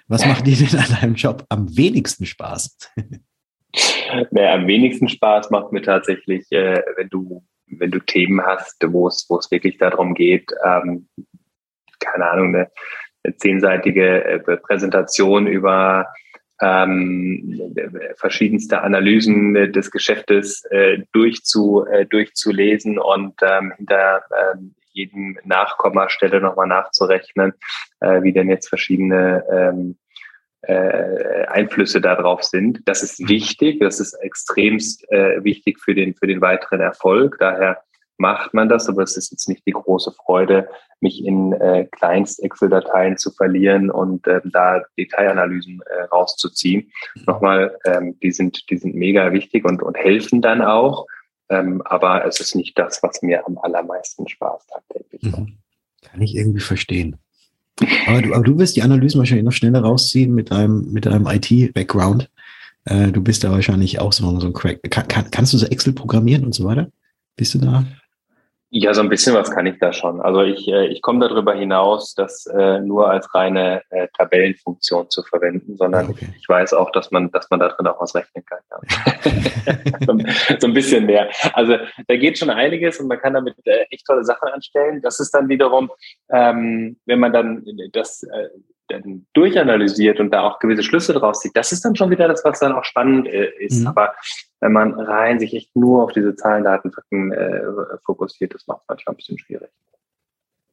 Was 0.07 0.25
macht 0.25 0.47
dir 0.47 0.57
denn 0.57 0.79
an 0.79 0.97
deinem 1.01 1.15
Job 1.15 1.45
am 1.49 1.77
wenigsten 1.77 2.27
Spaß? 2.27 2.79
Naja, 4.31 4.53
am 4.53 4.67
wenigsten 4.67 5.09
Spaß 5.09 5.49
macht 5.49 5.73
mir 5.73 5.81
tatsächlich, 5.81 6.45
äh, 6.53 6.83
wenn 6.97 7.09
du, 7.09 7.43
wenn 7.69 7.91
du 7.91 8.01
Themen 8.01 8.43
hast, 8.43 8.77
wo 8.87 9.09
es, 9.09 9.25
wo 9.31 9.39
es 9.39 9.51
wirklich 9.51 9.79
darum 9.79 10.13
geht, 10.13 10.51
ähm, 10.63 11.09
keine 11.99 12.29
Ahnung, 12.29 12.49
eine 12.49 12.59
eine 12.59 12.71
zehnseitige 13.37 14.25
äh, 14.25 14.39
Präsentation 14.57 15.47
über 15.47 16.07
ähm, 16.61 17.75
verschiedenste 18.17 18.83
Analysen 18.83 19.55
des 19.73 19.91
Geschäftes 19.91 20.65
äh, 20.71 20.99
durchzu, 21.13 21.85
äh, 21.91 22.07
durchzulesen 22.07 22.99
und 22.99 23.35
ähm, 23.43 23.73
hinter 23.77 24.23
ähm, 24.55 24.75
jedem 24.93 25.39
Nachkommastelle 25.45 26.41
nochmal 26.41 26.69
nachzurechnen, 26.69 27.55
äh, 28.01 28.23
wie 28.23 28.33
denn 28.33 28.49
jetzt 28.49 28.69
verschiedene 28.69 29.45
ähm, 29.51 29.97
äh, 30.63 31.47
Einflüsse 31.47 32.01
darauf 32.01 32.45
sind. 32.45 32.81
Das 32.85 33.03
ist 33.03 33.29
wichtig, 33.29 33.81
das 33.81 33.99
ist 33.99 34.15
extremst 34.15 35.11
äh, 35.11 35.43
wichtig 35.43 35.81
für 35.81 35.95
den, 35.95 36.15
für 36.15 36.27
den 36.27 36.41
weiteren 36.41 36.81
Erfolg. 36.81 37.37
Daher 37.41 37.83
macht 38.19 38.55
man 38.55 38.69
das, 38.69 38.89
aber 38.89 39.03
es 39.03 39.17
ist 39.17 39.33
jetzt 39.33 39.49
nicht 39.49 39.67
die 39.67 39.73
große 39.73 40.13
Freude, 40.13 40.69
mich 41.01 41.25
in 41.25 41.53
äh, 41.55 41.87
Kleinst-Excel-Dateien 41.91 43.17
zu 43.17 43.33
verlieren 43.33 43.91
und 43.91 44.27
äh, 44.27 44.41
da 44.45 44.83
Detailanalysen 44.97 45.81
äh, 45.87 46.03
rauszuziehen. 46.05 46.91
Mhm. 47.15 47.23
Nochmal, 47.27 47.77
ähm, 47.85 48.19
die 48.23 48.31
sind, 48.31 48.71
die 48.71 48.77
sind 48.77 48.95
mega 48.95 49.33
wichtig 49.33 49.65
und, 49.65 49.83
und 49.83 49.97
helfen 49.97 50.41
dann 50.41 50.63
auch. 50.63 51.07
Ähm, 51.49 51.83
aber 51.85 52.25
es 52.25 52.41
ist 52.41 52.55
nicht 52.55 52.79
das, 52.79 53.03
was 53.03 53.21
mir 53.23 53.47
am 53.47 53.59
allermeisten 53.59 54.29
Spaß 54.29 54.67
tagtäglich 54.69 55.23
macht. 55.25 55.41
Mhm. 55.41 55.59
Kann 56.03 56.23
ich 56.23 56.37
irgendwie 56.37 56.61
verstehen. 56.61 57.17
Aber 58.07 58.23
du, 58.23 58.35
aber 58.35 58.45
du 58.45 58.59
wirst 58.59 58.77
die 58.77 58.83
Analysen 58.83 59.19
wahrscheinlich 59.19 59.45
noch 59.45 59.53
schneller 59.53 59.81
rausziehen 59.81 60.35
mit 60.35 60.51
deinem, 60.51 60.93
mit 60.93 61.07
deinem 61.07 61.27
IT-Background. 61.27 62.31
Äh, 62.85 63.13
du 63.13 63.23
bist 63.23 63.45
da 63.45 63.51
wahrscheinlich 63.51 63.99
auch 64.01 64.13
so, 64.13 64.39
so 64.41 64.47
ein 64.47 64.53
Crack. 64.53 64.81
Kann, 64.91 65.09
kann, 65.09 65.31
kannst 65.31 65.53
du 65.53 65.59
so 65.59 65.67
Excel 65.67 65.93
programmieren 65.93 66.45
und 66.45 66.55
so 66.55 66.65
weiter? 66.65 66.91
Bist 67.37 67.55
du 67.55 67.59
da? 67.59 67.85
Ja, 68.75 68.95
so 68.95 69.03
ein 69.03 69.11
bisschen 69.11 69.35
was 69.35 69.51
kann 69.51 69.67
ich 69.67 69.79
da 69.81 69.93
schon. 69.93 70.23
Also 70.23 70.41
ich, 70.41 70.67
äh, 70.67 70.87
ich 70.87 71.03
komme 71.03 71.29
darüber 71.29 71.53
hinaus, 71.53 72.15
das 72.15 72.47
äh, 72.47 72.81
nur 72.81 73.11
als 73.11 73.35
reine 73.35 73.83
äh, 73.91 74.09
Tabellenfunktion 74.17 75.11
zu 75.11 75.23
verwenden, 75.25 75.77
sondern 75.77 76.09
okay. 76.09 76.29
ich, 76.41 76.49
weiß 76.49 76.73
auch, 76.73 76.91
dass 76.91 77.11
man, 77.11 77.31
dass 77.33 77.51
man 77.51 77.61
da 77.61 77.69
drin 77.69 77.87
auch 77.87 78.01
was 78.01 78.15
rechnen 78.15 78.43
kann. 78.47 78.61
Ja. 78.71 79.97
so, 80.59 80.67
ein 80.67 80.73
bisschen 80.73 81.05
mehr. 81.05 81.29
Also 81.53 81.77
da 82.09 82.17
geht 82.17 82.39
schon 82.39 82.49
einiges 82.49 82.99
und 82.99 83.09
man 83.09 83.21
kann 83.21 83.35
damit 83.35 83.57
echt 83.91 84.07
tolle 84.07 84.25
Sachen 84.25 84.49
anstellen. 84.49 85.03
Das 85.03 85.21
ist 85.21 85.33
dann 85.33 85.51
wiederum, 85.51 85.91
ähm, 86.31 86.97
wenn 87.05 87.21
man 87.21 87.35
dann 87.35 87.67
das 87.93 88.27
durchanalysiert 89.35 90.21
und 90.21 90.31
da 90.31 90.43
auch 90.43 90.59
gewisse 90.59 90.83
Schlüsse 90.83 91.13
draus 91.13 91.41
zieht, 91.41 91.57
das 91.57 91.73
ist 91.73 91.85
dann 91.85 91.97
schon 91.97 92.11
wieder 92.11 92.29
das, 92.29 92.45
was 92.45 92.61
dann 92.61 92.73
auch 92.73 92.85
spannend 92.85 93.27
äh, 93.27 93.51
ist. 93.59 93.81
Mhm. 93.81 93.89
Aber 93.89 94.15
wenn 94.61 94.73
man 94.73 94.95
rein 94.95 95.39
sich 95.39 95.55
echt 95.55 95.75
nur 95.77 96.05
auf 96.05 96.13
diese 96.13 96.35
Zahlen, 96.37 96.65
Daten, 96.65 96.93
Fakten 96.93 97.33
äh, 97.33 97.63
fokussiert, 98.05 98.55
das 98.55 98.67
macht 98.67 98.81
es 98.83 98.89
manchmal 98.89 99.15
ein 99.15 99.17
bisschen 99.17 99.39
schwierig. 99.39 99.71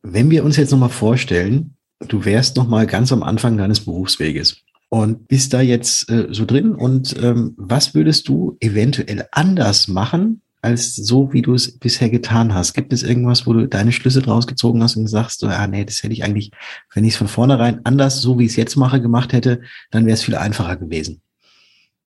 Wenn 0.02 0.30
wir 0.32 0.44
uns 0.44 0.58
jetzt 0.58 0.72
nochmal 0.72 0.90
vorstellen, 0.90 1.76
du 2.00 2.24
wärst 2.26 2.56
nochmal 2.56 2.88
ganz 2.88 3.12
am 3.12 3.24
Anfang 3.24 3.58
deines 3.58 3.84
Berufsweges 3.84 4.64
und 4.90 5.28
bist 5.28 5.54
da 5.54 5.62
jetzt 5.62 6.10
äh, 6.10 6.28
so 6.32 6.46
drin 6.46 6.74
und 6.74 7.16
ähm, 7.22 7.54
was 7.58 7.94
würdest 7.94 8.28
du 8.28 8.58
eventuell 8.60 9.28
anders 9.32 9.88
machen, 9.88 10.42
als 10.62 10.96
so, 10.96 11.32
wie 11.34 11.42
du 11.42 11.54
es 11.54 11.78
bisher 11.80 12.10
getan 12.10 12.54
hast? 12.54 12.74
Gibt 12.74 12.92
es 12.94 13.04
irgendwas, 13.04 13.48
wo 13.48 13.54
du 13.54 13.68
deine 13.68 13.92
Schlüsse 13.92 14.22
draus 14.22 14.48
gezogen 14.48 14.84
hast 14.84 14.98
und 14.98 15.08
sagst, 15.08 15.44
ah, 15.44 15.68
nee, 15.68 15.86
das 15.86 16.04
hätte 16.04 16.14
ich 16.14 16.24
eigentlich, 16.24 16.52
wenn 16.94 17.06
ich 17.06 17.14
es 17.14 17.18
von 17.18 17.28
vornherein 17.28 17.82
anders, 17.86 18.22
so 18.22 18.38
wie 18.40 18.46
ich 18.46 18.52
es 18.52 18.58
jetzt 18.58 18.76
mache, 18.76 19.02
gemacht 19.02 19.34
hätte, 19.34 19.62
dann 19.92 20.06
wäre 20.06 20.16
es 20.16 20.24
viel 20.24 20.36
einfacher 20.36 20.76
gewesen? 20.76 21.22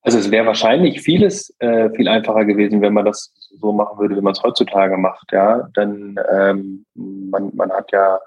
Also 0.03 0.17
es 0.19 0.31
wäre 0.31 0.45
wahrscheinlich 0.45 1.01
vieles 1.01 1.55
äh, 1.59 1.89
viel 1.91 2.09
einfacher 2.09 2.43
gewesen, 2.43 2.81
wenn 2.81 2.93
man 2.93 3.05
das 3.05 3.33
so 3.59 3.71
machen 3.71 3.97
würde, 3.99 4.17
wie 4.17 4.21
man 4.21 4.33
es 4.33 4.43
heutzutage 4.43 4.97
macht. 4.97 5.31
Ja, 5.31 5.69
denn 5.77 6.19
ähm, 6.31 6.85
man, 6.93 7.51
man 7.55 7.71
hat 7.71 7.91
ja 7.93 8.19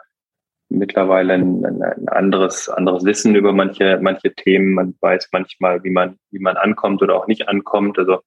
mittlerweile 0.70 1.34
ein, 1.34 1.64
ein, 1.64 2.08
anderes 2.08 2.68
anderes 2.70 3.04
Wissen 3.04 3.34
über 3.34 3.52
manche 3.52 3.98
manche 4.00 4.34
Themen. 4.34 4.72
Man 4.72 4.94
weiß 5.00 5.28
manchmal, 5.32 5.84
wie 5.84 5.90
man 5.90 6.18
wie 6.30 6.38
man 6.38 6.56
ankommt 6.56 7.02
oder 7.02 7.14
auch 7.14 7.26
nicht 7.26 7.46
ankommt. 7.46 7.98
Also 7.98 8.20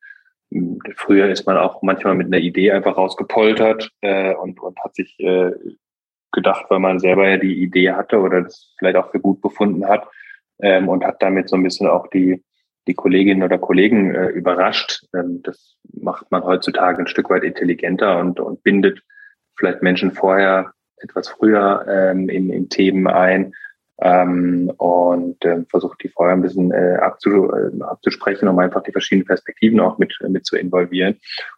Früher 0.95 1.29
ist 1.29 1.45
man 1.45 1.57
auch 1.57 1.81
manchmal 1.81 2.15
mit 2.15 2.27
einer 2.27 2.39
Idee 2.39 2.71
einfach 2.71 2.97
rausgepoltert 2.97 3.91
äh, 4.01 4.33
und, 4.33 4.59
und 4.59 4.79
hat 4.83 4.95
sich 4.95 5.19
äh, 5.19 5.51
gedacht, 6.31 6.65
weil 6.69 6.79
man 6.79 6.99
selber 6.99 7.27
ja 7.27 7.37
die 7.37 7.61
Idee 7.61 7.91
hatte 7.91 8.19
oder 8.19 8.41
das 8.41 8.73
vielleicht 8.77 8.97
auch 8.97 9.11
für 9.11 9.19
gut 9.19 9.41
befunden 9.41 9.87
hat 9.87 10.07
ähm, 10.59 10.87
und 10.87 11.03
hat 11.03 11.21
damit 11.21 11.49
so 11.49 11.55
ein 11.55 11.63
bisschen 11.63 11.87
auch 11.87 12.07
die, 12.07 12.43
die 12.87 12.93
Kolleginnen 12.93 13.43
oder 13.43 13.57
Kollegen 13.57 14.13
äh, 14.15 14.27
überrascht. 14.27 15.05
Ähm, 15.13 15.41
das 15.43 15.77
macht 15.93 16.31
man 16.31 16.43
heutzutage 16.43 16.99
ein 16.99 17.07
Stück 17.07 17.29
weit 17.29 17.43
intelligenter 17.43 18.19
und, 18.19 18.39
und 18.39 18.63
bindet 18.63 19.03
vielleicht 19.55 19.83
Menschen 19.83 20.11
vorher 20.11 20.73
etwas 20.97 21.29
früher 21.29 21.85
ähm, 21.87 22.29
in, 22.29 22.49
in 22.49 22.69
Themen 22.69 23.07
ein 23.07 23.53
ähm, 24.01 24.71
und 24.77 25.43
äh, 25.43 25.63
versucht 25.69 26.03
die 26.03 26.09
vorher 26.09 26.35
ein 26.35 26.41
bisschen 26.41 26.71
äh, 26.71 26.97
abzu, 27.01 27.51
äh, 27.51 27.83
abzusprechen, 27.83 28.47
um 28.47 28.59
einfach 28.59 28.83
die 28.83 28.91
verschiedenen 28.91 29.27
Perspektiven 29.27 29.79
auch 29.79 29.97
mit, 29.97 30.17
mit 30.27 30.45
zu 30.45 30.55
involvieren. 30.55 31.17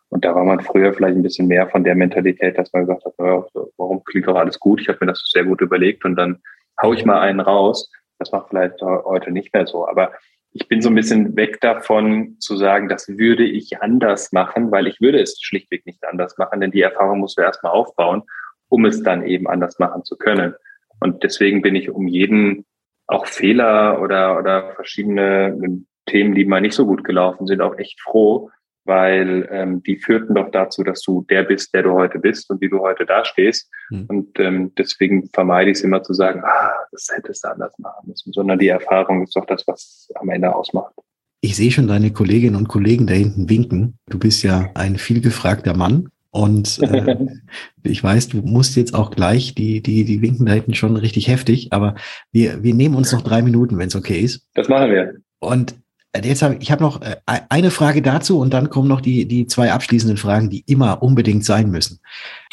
Und 0.09 0.25
da 0.25 0.33
war 0.35 0.43
man 0.43 0.59
früher 0.59 0.93
vielleicht 0.93 1.15
ein 1.15 1.23
bisschen 1.23 1.47
mehr 1.47 1.69
von 1.69 1.83
der 1.83 1.95
Mentalität, 1.95 2.57
dass 2.57 2.73
man 2.73 2.85
gesagt 2.85 3.05
hat, 3.05 3.13
ja, 3.19 3.45
warum 3.77 4.03
klingt 4.03 4.27
doch 4.27 4.35
alles 4.35 4.59
gut? 4.59 4.81
Ich 4.81 4.89
habe 4.89 4.97
mir 5.01 5.11
das 5.11 5.23
sehr 5.31 5.45
gut 5.45 5.61
überlegt 5.61 6.03
und 6.03 6.15
dann 6.15 6.41
hau 6.81 6.93
ich 6.93 7.05
mal 7.05 7.21
einen 7.21 7.39
raus. 7.39 7.89
Das 8.19 8.31
macht 8.31 8.49
vielleicht 8.49 8.81
heute 8.81 9.31
nicht 9.31 9.53
mehr 9.53 9.65
so. 9.65 9.87
Aber 9.87 10.11
ich 10.53 10.67
bin 10.67 10.81
so 10.81 10.89
ein 10.89 10.95
bisschen 10.95 11.35
weg 11.35 11.61
davon 11.61 12.35
zu 12.39 12.57
sagen, 12.57 12.89
das 12.89 13.07
würde 13.07 13.45
ich 13.45 13.81
anders 13.81 14.31
machen, 14.31 14.71
weil 14.71 14.87
ich 14.87 14.99
würde 14.99 15.21
es 15.21 15.39
schlichtweg 15.41 15.85
nicht 15.85 16.03
anders 16.05 16.37
machen, 16.37 16.59
denn 16.59 16.71
die 16.71 16.81
Erfahrung 16.81 17.19
musst 17.19 17.37
du 17.37 17.41
erstmal 17.41 17.71
aufbauen, 17.71 18.23
um 18.67 18.85
es 18.85 19.01
dann 19.01 19.25
eben 19.25 19.47
anders 19.47 19.79
machen 19.79 20.03
zu 20.03 20.17
können. 20.17 20.55
Und 21.01 21.23
deswegen 21.23 21.61
bin 21.61 21.75
ich 21.75 21.89
um 21.89 22.07
jeden 22.07 22.65
auch 23.07 23.25
Fehler 23.25 24.01
oder, 24.01 24.37
oder 24.37 24.73
verschiedene 24.75 25.83
Themen, 26.05 26.33
die 26.33 26.45
mal 26.45 26.61
nicht 26.61 26.75
so 26.75 26.85
gut 26.85 27.03
gelaufen 27.03 27.45
sind, 27.47 27.61
auch 27.61 27.77
echt 27.77 27.99
froh, 27.99 28.49
weil 28.85 29.47
ähm, 29.51 29.83
die 29.83 29.97
führten 29.97 30.35
doch 30.35 30.49
dazu, 30.51 30.83
dass 30.83 31.01
du 31.01 31.25
der 31.29 31.43
bist, 31.43 31.73
der 31.73 31.83
du 31.83 31.91
heute 31.91 32.19
bist 32.19 32.49
und 32.49 32.61
wie 32.61 32.69
du 32.69 32.79
heute 32.79 33.05
dastehst. 33.05 33.69
Mhm. 33.89 34.05
Und 34.07 34.39
ähm, 34.39 34.73
deswegen 34.77 35.29
vermeide 35.33 35.71
ich 35.71 35.77
es 35.77 35.83
immer 35.83 36.03
zu 36.03 36.13
sagen, 36.13 36.41
ah, 36.43 36.71
das 36.91 37.09
hättest 37.13 37.43
du 37.43 37.49
anders 37.49 37.77
machen 37.79 38.07
müssen, 38.07 38.31
sondern 38.31 38.59
die 38.59 38.69
Erfahrung 38.69 39.23
ist 39.23 39.35
doch 39.35 39.45
das, 39.45 39.67
was 39.67 40.09
am 40.15 40.29
Ende 40.29 40.55
ausmacht. 40.55 40.93
Ich 41.41 41.55
sehe 41.55 41.71
schon 41.71 41.87
deine 41.87 42.11
Kolleginnen 42.11 42.55
und 42.55 42.67
Kollegen 42.67 43.07
da 43.07 43.15
hinten 43.15 43.49
winken. 43.49 43.97
Du 44.07 44.19
bist 44.19 44.43
ja 44.43 44.69
ein 44.75 44.97
vielgefragter 44.97 45.75
Mann 45.75 46.09
und 46.31 46.79
äh, 46.81 47.17
ich 47.83 48.03
weiß, 48.03 48.29
du 48.29 48.37
musst 48.37 48.75
jetzt 48.75 48.93
auch 48.93 49.11
gleich, 49.11 49.53
die, 49.53 49.81
die, 49.81 50.05
die 50.05 50.21
winken 50.21 50.45
da 50.45 50.53
hinten 50.53 50.73
schon 50.73 50.95
richtig 50.95 51.27
heftig, 51.27 51.71
aber 51.71 51.95
wir, 52.31 52.63
wir 52.63 52.73
nehmen 52.73 52.95
uns 52.95 53.11
noch 53.11 53.21
drei 53.21 53.41
Minuten, 53.41 53.77
wenn 53.77 53.89
es 53.89 53.95
okay 53.95 54.19
ist. 54.19 54.47
Das 54.53 54.69
machen 54.69 54.91
wir. 54.91 55.15
Und 55.39 55.75
jetzt 56.15 56.41
habe 56.41 56.57
ich 56.59 56.71
habe 56.71 56.83
noch 56.83 57.01
äh, 57.01 57.17
eine 57.25 57.69
Frage 57.69 58.01
dazu 58.01 58.39
und 58.39 58.53
dann 58.53 58.69
kommen 58.69 58.87
noch 58.87 59.01
die, 59.01 59.27
die 59.27 59.45
zwei 59.47 59.71
abschließenden 59.71 60.17
Fragen, 60.17 60.49
die 60.49 60.63
immer 60.67 61.03
unbedingt 61.03 61.43
sein 61.43 61.69
müssen. 61.69 61.99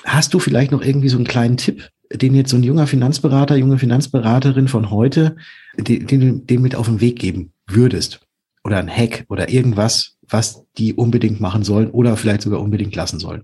Hast 0.05 0.35
du 0.35 0.41
vielleicht 0.41 0.73
noch 0.73 0.83
irgendwie 0.83 1.09
so 1.09 1.17
einen 1.17 1.27
kleinen 1.27 1.57
Tipp, 1.57 1.89
den 2.13 2.35
jetzt 2.35 2.51
so 2.51 2.57
ein 2.57 2.65
junger 2.65 2.87
Finanzberater, 2.87 3.57
junge 3.57 3.79
Finanzberaterin 3.79 4.69
von 4.69 4.91
heute, 4.91 5.37
den, 5.77 6.07
den 6.07 6.47
dem 6.47 6.63
mit 6.63 6.75
auf 6.75 6.87
den 6.87 7.01
Weg 7.01 7.19
geben 7.19 7.53
würdest? 7.69 8.21
Oder 8.65 8.79
ein 8.79 8.91
Hack 8.91 9.25
oder 9.29 9.51
irgendwas, 9.51 10.17
was 10.29 10.65
die 10.77 10.95
unbedingt 10.95 11.41
machen 11.41 11.63
sollen 11.63 11.91
oder 11.91 12.17
vielleicht 12.17 12.43
sogar 12.43 12.61
unbedingt 12.61 12.95
lassen 12.97 13.19
sollen? 13.19 13.43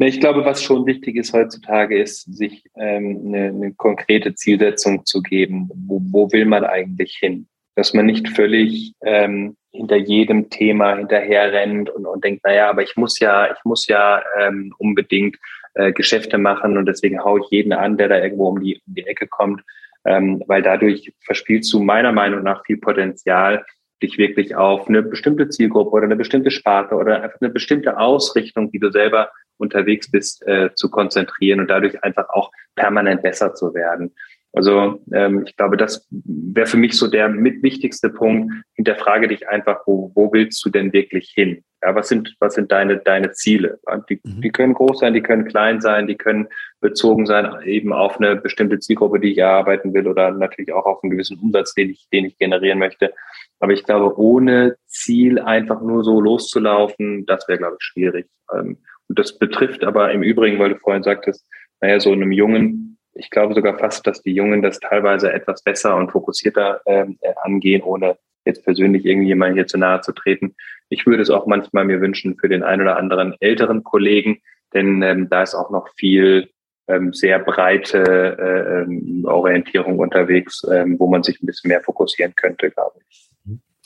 Ich 0.00 0.20
glaube, 0.20 0.44
was 0.44 0.62
schon 0.62 0.86
wichtig 0.86 1.16
ist 1.16 1.32
heutzutage, 1.32 2.00
ist, 2.00 2.32
sich 2.32 2.64
ähm, 2.76 3.20
eine, 3.26 3.48
eine 3.48 3.74
konkrete 3.74 4.34
Zielsetzung 4.34 5.04
zu 5.04 5.22
geben. 5.22 5.68
Wo, 5.74 6.00
wo 6.10 6.32
will 6.32 6.44
man 6.44 6.64
eigentlich 6.64 7.16
hin? 7.18 7.48
Dass 7.74 7.94
man 7.94 8.06
nicht 8.06 8.28
völlig 8.28 8.94
ähm, 9.02 9.56
hinter 9.72 9.96
jedem 9.96 10.50
Thema 10.50 10.96
hinterher 10.96 11.52
rennt 11.52 11.90
und, 11.90 12.06
und 12.06 12.22
denkt, 12.22 12.44
naja, 12.44 12.70
aber 12.70 12.82
ich 12.84 12.96
muss 12.96 13.18
ja, 13.18 13.50
ich 13.50 13.58
muss 13.64 13.88
ja 13.88 14.22
ähm, 14.38 14.72
unbedingt 14.78 15.36
äh, 15.74 15.92
Geschäfte 15.92 16.38
machen 16.38 16.78
und 16.78 16.86
deswegen 16.86 17.24
haue 17.24 17.40
ich 17.40 17.50
jeden 17.50 17.72
an, 17.72 17.96
der 17.96 18.08
da 18.08 18.22
irgendwo 18.22 18.48
um 18.48 18.60
die, 18.60 18.80
um 18.86 18.94
die 18.94 19.06
Ecke 19.06 19.26
kommt, 19.26 19.62
ähm, 20.04 20.42
weil 20.46 20.62
dadurch 20.62 21.12
verspielst 21.24 21.72
du 21.72 21.80
meiner 21.80 22.12
Meinung 22.12 22.44
nach 22.44 22.64
viel 22.64 22.78
Potenzial, 22.78 23.64
dich 24.00 24.16
wirklich 24.16 24.54
auf 24.54 24.88
eine 24.88 25.02
bestimmte 25.02 25.48
Zielgruppe 25.48 25.90
oder 25.90 26.04
eine 26.04 26.16
bestimmte 26.16 26.52
Sparte 26.52 26.94
oder 26.94 27.22
einfach 27.22 27.40
eine 27.40 27.50
bestimmte 27.50 27.98
Ausrichtung, 27.98 28.70
die 28.70 28.78
du 28.78 28.92
selber 28.92 29.30
unterwegs 29.58 30.10
bist, 30.10 30.46
äh, 30.46 30.70
zu 30.74 30.90
konzentrieren 30.90 31.60
und 31.60 31.68
dadurch 31.68 32.02
einfach 32.02 32.28
auch 32.30 32.50
permanent 32.74 33.22
besser 33.22 33.54
zu 33.54 33.74
werden. 33.74 34.14
Also 34.52 35.00
ähm, 35.12 35.44
ich 35.46 35.56
glaube, 35.56 35.76
das 35.76 36.06
wäre 36.10 36.66
für 36.66 36.78
mich 36.78 36.94
so 36.94 37.06
der 37.06 37.28
mit 37.28 37.62
wichtigste 37.62 38.08
Punkt. 38.08 38.52
Hinterfrage 38.74 39.28
dich 39.28 39.48
einfach, 39.48 39.80
wo, 39.86 40.10
wo 40.14 40.32
willst 40.32 40.64
du 40.64 40.70
denn 40.70 40.92
wirklich 40.92 41.30
hin? 41.34 41.64
Ja, 41.82 41.94
was 41.94 42.08
sind, 42.08 42.34
was 42.40 42.54
sind 42.54 42.72
deine, 42.72 42.96
deine 42.98 43.30
Ziele? 43.32 43.78
Die, 44.08 44.20
mhm. 44.24 44.40
die 44.40 44.50
können 44.50 44.74
groß 44.74 44.98
sein, 45.00 45.14
die 45.14 45.22
können 45.22 45.44
klein 45.44 45.80
sein, 45.80 46.08
die 46.08 46.16
können 46.16 46.48
bezogen 46.80 47.26
sein 47.26 47.46
eben 47.64 47.92
auf 47.92 48.18
eine 48.18 48.34
bestimmte 48.34 48.80
Zielgruppe, 48.80 49.20
die 49.20 49.32
ich 49.32 49.38
erarbeiten 49.38 49.94
will 49.94 50.08
oder 50.08 50.32
natürlich 50.32 50.72
auch 50.72 50.86
auf 50.86 51.04
einen 51.04 51.10
gewissen 51.10 51.38
Umsatz, 51.38 51.74
den 51.74 51.90
ich, 51.90 52.08
den 52.12 52.24
ich 52.24 52.36
generieren 52.38 52.80
möchte. 52.80 53.12
Aber 53.60 53.72
ich 53.72 53.84
glaube, 53.84 54.18
ohne 54.18 54.76
Ziel 54.86 55.38
einfach 55.38 55.82
nur 55.82 56.02
so 56.02 56.20
loszulaufen, 56.20 57.26
das 57.26 57.46
wäre, 57.46 57.58
glaube 57.58 57.76
ich, 57.78 57.84
schwierig. 57.84 58.26
Ähm, 58.52 58.78
das 59.08 59.38
betrifft 59.38 59.84
aber 59.84 60.12
im 60.12 60.22
Übrigen, 60.22 60.58
weil 60.58 60.70
du 60.70 60.78
vorhin 60.78 61.02
sagtest, 61.02 61.46
naja, 61.80 62.00
so 62.00 62.12
einem 62.12 62.32
Jungen, 62.32 62.98
ich 63.14 63.30
glaube 63.30 63.54
sogar 63.54 63.78
fast, 63.78 64.06
dass 64.06 64.22
die 64.22 64.34
Jungen 64.34 64.62
das 64.62 64.78
teilweise 64.80 65.32
etwas 65.32 65.62
besser 65.62 65.96
und 65.96 66.10
fokussierter 66.10 66.80
ähm, 66.86 67.18
äh, 67.20 67.32
angehen, 67.42 67.82
ohne 67.82 68.18
jetzt 68.44 68.64
persönlich 68.64 69.04
irgendwie 69.04 69.28
jemand 69.28 69.54
hier 69.54 69.66
zu 69.66 69.78
nahe 69.78 70.00
zu 70.00 70.12
treten. 70.12 70.54
Ich 70.88 71.06
würde 71.06 71.22
es 71.22 71.30
auch 71.30 71.46
manchmal 71.46 71.84
mir 71.84 72.00
wünschen 72.00 72.36
für 72.36 72.48
den 72.48 72.62
einen 72.62 72.82
oder 72.82 72.96
anderen 72.96 73.34
älteren 73.40 73.84
Kollegen, 73.84 74.40
denn 74.74 75.02
ähm, 75.02 75.28
da 75.28 75.42
ist 75.42 75.54
auch 75.54 75.70
noch 75.70 75.88
viel 75.96 76.50
ähm, 76.88 77.12
sehr 77.12 77.38
breite 77.38 78.02
äh, 78.38 78.82
ähm, 78.82 79.24
Orientierung 79.26 79.98
unterwegs, 79.98 80.62
ähm, 80.72 80.96
wo 80.98 81.06
man 81.06 81.22
sich 81.22 81.40
ein 81.42 81.46
bisschen 81.46 81.68
mehr 81.68 81.82
fokussieren 81.82 82.34
könnte, 82.34 82.70
glaube 82.70 82.98
ich. 83.08 83.30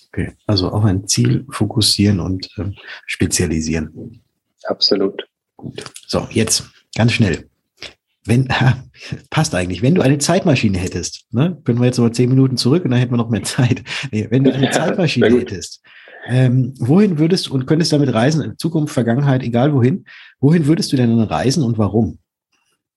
Okay, 0.09 0.33
also 0.47 0.69
auch 0.69 0.85
ein 0.85 1.09
Ziel 1.09 1.47
fokussieren 1.51 2.21
und 2.21 2.49
ähm, 2.59 2.75
spezialisieren. 3.07 4.22
Absolut. 4.65 5.27
Gut. 5.57 5.85
So, 6.07 6.27
jetzt 6.31 6.65
ganz 6.95 7.13
schnell 7.13 7.49
wenn, 8.25 8.49
ha, 8.49 8.77
passt 9.31 9.55
eigentlich, 9.55 9.83
wenn 9.83 9.95
du 9.95 10.03
eine 10.03 10.19
Zeitmaschine 10.19 10.79
hättest, 10.79 11.27
ne, 11.33 11.61
können 11.65 11.81
wir 11.81 11.87
jetzt 11.87 11.99
aber 11.99 12.13
zehn 12.13 12.29
Minuten 12.29 12.57
zurück 12.57 12.85
und 12.85 12.91
dann 12.91 13.01
hätten 13.01 13.13
wir 13.13 13.19
noch 13.19 13.31
mehr 13.31 13.43
Zeit. 13.43 13.83
Nee, 14.11 14.27
wenn 14.31 14.45
du 14.45 14.53
eine 14.53 14.65
ja, 14.67 14.71
Zeitmaschine 14.71 15.29
hättest, 15.29 15.83
ähm, 16.27 16.75
wohin 16.79 17.19
würdest 17.19 17.47
du 17.47 17.55
und 17.55 17.67
könntest 17.67 17.93
damit 17.93 18.13
reisen, 18.13 18.57
Zukunft, 18.59 18.95
Vergangenheit, 18.95 19.43
egal 19.43 19.75
wohin, 19.75 20.05
wohin 20.41 20.67
würdest 20.67 20.93
du 20.93 20.97
denn 20.97 21.17
dann 21.17 21.27
reisen 21.27 21.65
und 21.65 21.79
warum? 21.79 22.19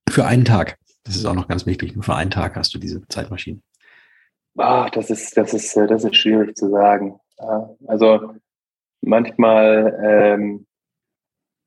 Für 0.10 0.26
einen 0.26 0.46
Tag. 0.46 0.78
Das 1.04 1.16
ist 1.16 1.26
auch 1.26 1.34
noch 1.34 1.48
ganz 1.48 1.66
wichtig. 1.66 1.96
Nur 1.96 2.04
für 2.04 2.16
einen 2.16 2.32
Tag 2.32 2.56
hast 2.56 2.74
du 2.74 2.80
diese 2.80 3.02
Zeitmaschine. 3.08 3.60
Ah, 4.58 4.90
das 4.90 5.10
ist, 5.10 5.36
das 5.38 5.54
ist, 5.54 5.76
das 5.76 6.04
ist 6.04 6.16
schwierig 6.16 6.56
zu 6.56 6.70
sagen. 6.70 7.20
Also 7.88 8.34
manchmal 9.02 10.00
ähm, 10.04 10.66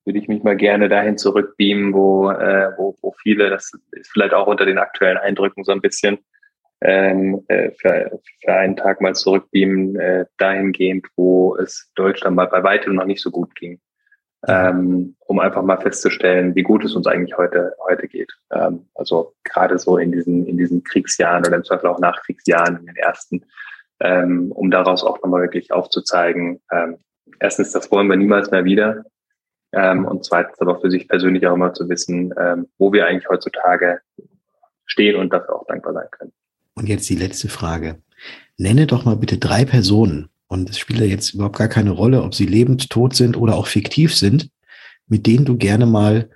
würde 0.09 0.18
ich 0.18 0.29
mich 0.29 0.42
mal 0.42 0.57
gerne 0.57 0.88
dahin 0.88 1.18
zurückbeamen, 1.18 1.92
wo, 1.92 2.31
äh, 2.31 2.71
wo, 2.79 2.97
wo 3.03 3.12
viele, 3.12 3.51
das 3.51 3.73
ist 3.92 4.11
vielleicht 4.11 4.33
auch 4.33 4.47
unter 4.47 4.64
den 4.64 4.79
aktuellen 4.79 5.18
Eindrücken 5.18 5.64
so 5.64 5.73
ein 5.73 5.83
bisschen, 5.83 6.18
ähm, 6.81 7.44
äh, 7.49 7.73
für, 7.73 8.18
für 8.42 8.53
einen 8.55 8.77
Tag 8.77 9.03
mal 9.03 9.14
zurückbeamen, 9.14 9.97
äh, 9.97 10.25
dahingehend, 10.38 11.07
wo 11.16 11.57
es 11.57 11.92
Deutschland 11.94 12.37
mal 12.37 12.47
bei 12.47 12.62
weitem 12.62 12.94
noch 12.94 13.05
nicht 13.05 13.21
so 13.21 13.31
gut 13.31 13.55
ging. 13.55 13.81
Ähm, 14.47 15.16
um 15.27 15.40
einfach 15.40 15.62
mal 15.62 15.77
festzustellen, 15.77 16.55
wie 16.55 16.62
gut 16.62 16.85
es 16.85 16.94
uns 16.94 17.07
eigentlich 17.07 17.37
heute, 17.37 17.75
heute 17.87 18.09
geht. 18.09 18.33
Ähm, 18.51 18.88
also 18.94 19.35
gerade 19.44 19.79
so 19.79 19.99
in 19.99 20.11
diesen, 20.11 20.47
in 20.47 20.57
diesen 20.57 20.85
Kriegsjahren 20.85 21.44
oder 21.44 21.57
im 21.57 21.64
Zweifel 21.64 21.88
auch 21.88 21.99
Nachkriegsjahren, 21.99 22.79
in 22.79 22.87
den 22.87 22.97
ersten, 22.97 23.44
ähm, 24.01 24.53
um 24.53 24.71
daraus 24.71 25.05
auch 25.05 25.21
nochmal 25.23 25.42
wirklich 25.42 25.71
aufzuzeigen, 25.71 26.62
ähm, 26.73 26.97
erstens, 27.40 27.73
das 27.73 27.90
wollen 27.90 28.09
wir 28.09 28.16
niemals 28.16 28.51
mehr 28.51 28.64
wieder. 28.64 29.05
Ähm, 29.72 30.07
und 30.07 30.24
zweitens 30.24 30.61
aber 30.61 30.81
für 30.81 30.90
sich 30.90 31.09
persönlich 31.09 31.46
auch 31.46 31.54
immer 31.54 31.74
zu 31.74 31.88
wissen, 31.88 32.35
ähm, 32.38 32.68
wo 32.78 32.92
wir 32.92 33.07
eigentlich 33.07 33.28
heutzutage 33.28 34.00
stehen 34.87 35.16
und 35.16 35.33
dafür 35.33 35.57
auch 35.57 35.66
dankbar 35.66 35.92
sein 35.92 36.07
können. 36.11 36.33
Und 36.74 36.88
jetzt 36.88 37.09
die 37.09 37.16
letzte 37.16 37.48
Frage. 37.48 38.00
Nenne 38.57 38.87
doch 38.87 39.04
mal 39.04 39.16
bitte 39.16 39.38
drei 39.38 39.64
Personen, 39.64 40.31
und 40.48 40.70
es 40.70 40.78
spielt 40.78 41.00
ja 41.00 41.07
jetzt 41.07 41.35
überhaupt 41.35 41.59
gar 41.59 41.68
keine 41.68 41.90
Rolle, 41.90 42.22
ob 42.22 42.35
sie 42.35 42.46
lebend, 42.46 42.88
tot 42.88 43.14
sind 43.14 43.37
oder 43.37 43.54
auch 43.54 43.66
fiktiv 43.66 44.14
sind, 44.14 44.50
mit 45.07 45.26
denen 45.26 45.44
du 45.44 45.57
gerne 45.57 45.87
mal 45.87 46.31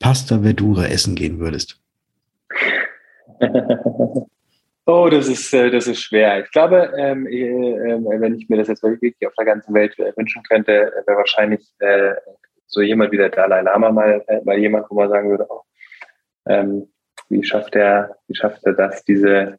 Pasta 0.00 0.42
Verdura 0.42 0.86
essen 0.86 1.14
gehen 1.14 1.38
würdest. 1.38 1.80
Oh, 4.88 5.08
das 5.10 5.26
ist, 5.26 5.52
äh, 5.52 5.68
das 5.68 5.88
ist 5.88 6.00
schwer. 6.00 6.44
Ich 6.44 6.50
glaube, 6.52 6.92
ähm, 6.96 7.26
äh, 7.26 7.48
äh, 7.48 8.20
wenn 8.20 8.36
ich 8.36 8.48
mir 8.48 8.58
das 8.58 8.68
jetzt 8.68 8.84
wirklich 8.84 9.16
auf 9.26 9.34
der 9.36 9.44
ganzen 9.44 9.74
Welt 9.74 9.98
äh, 9.98 10.12
wünschen 10.16 10.44
könnte, 10.44 10.92
wäre 11.06 11.18
wahrscheinlich 11.18 11.68
so 12.66 12.80
jemand 12.80 13.12
wie 13.12 13.16
der 13.16 13.30
Dalai 13.30 13.62
Lama 13.62 13.90
mal, 13.90 14.24
äh, 14.26 14.40
mal 14.44 14.58
jemand, 14.58 14.86
wo 14.90 14.94
man 14.94 15.08
sagen 15.08 15.30
würde, 15.30 15.46
oh, 15.48 15.62
ähm, 16.46 16.88
wie 17.28 17.44
schafft 17.44 17.74
er, 17.74 18.16
wie 18.28 18.36
schafft 18.36 18.64
er 18.64 18.74
das, 18.74 19.04
diese, 19.04 19.58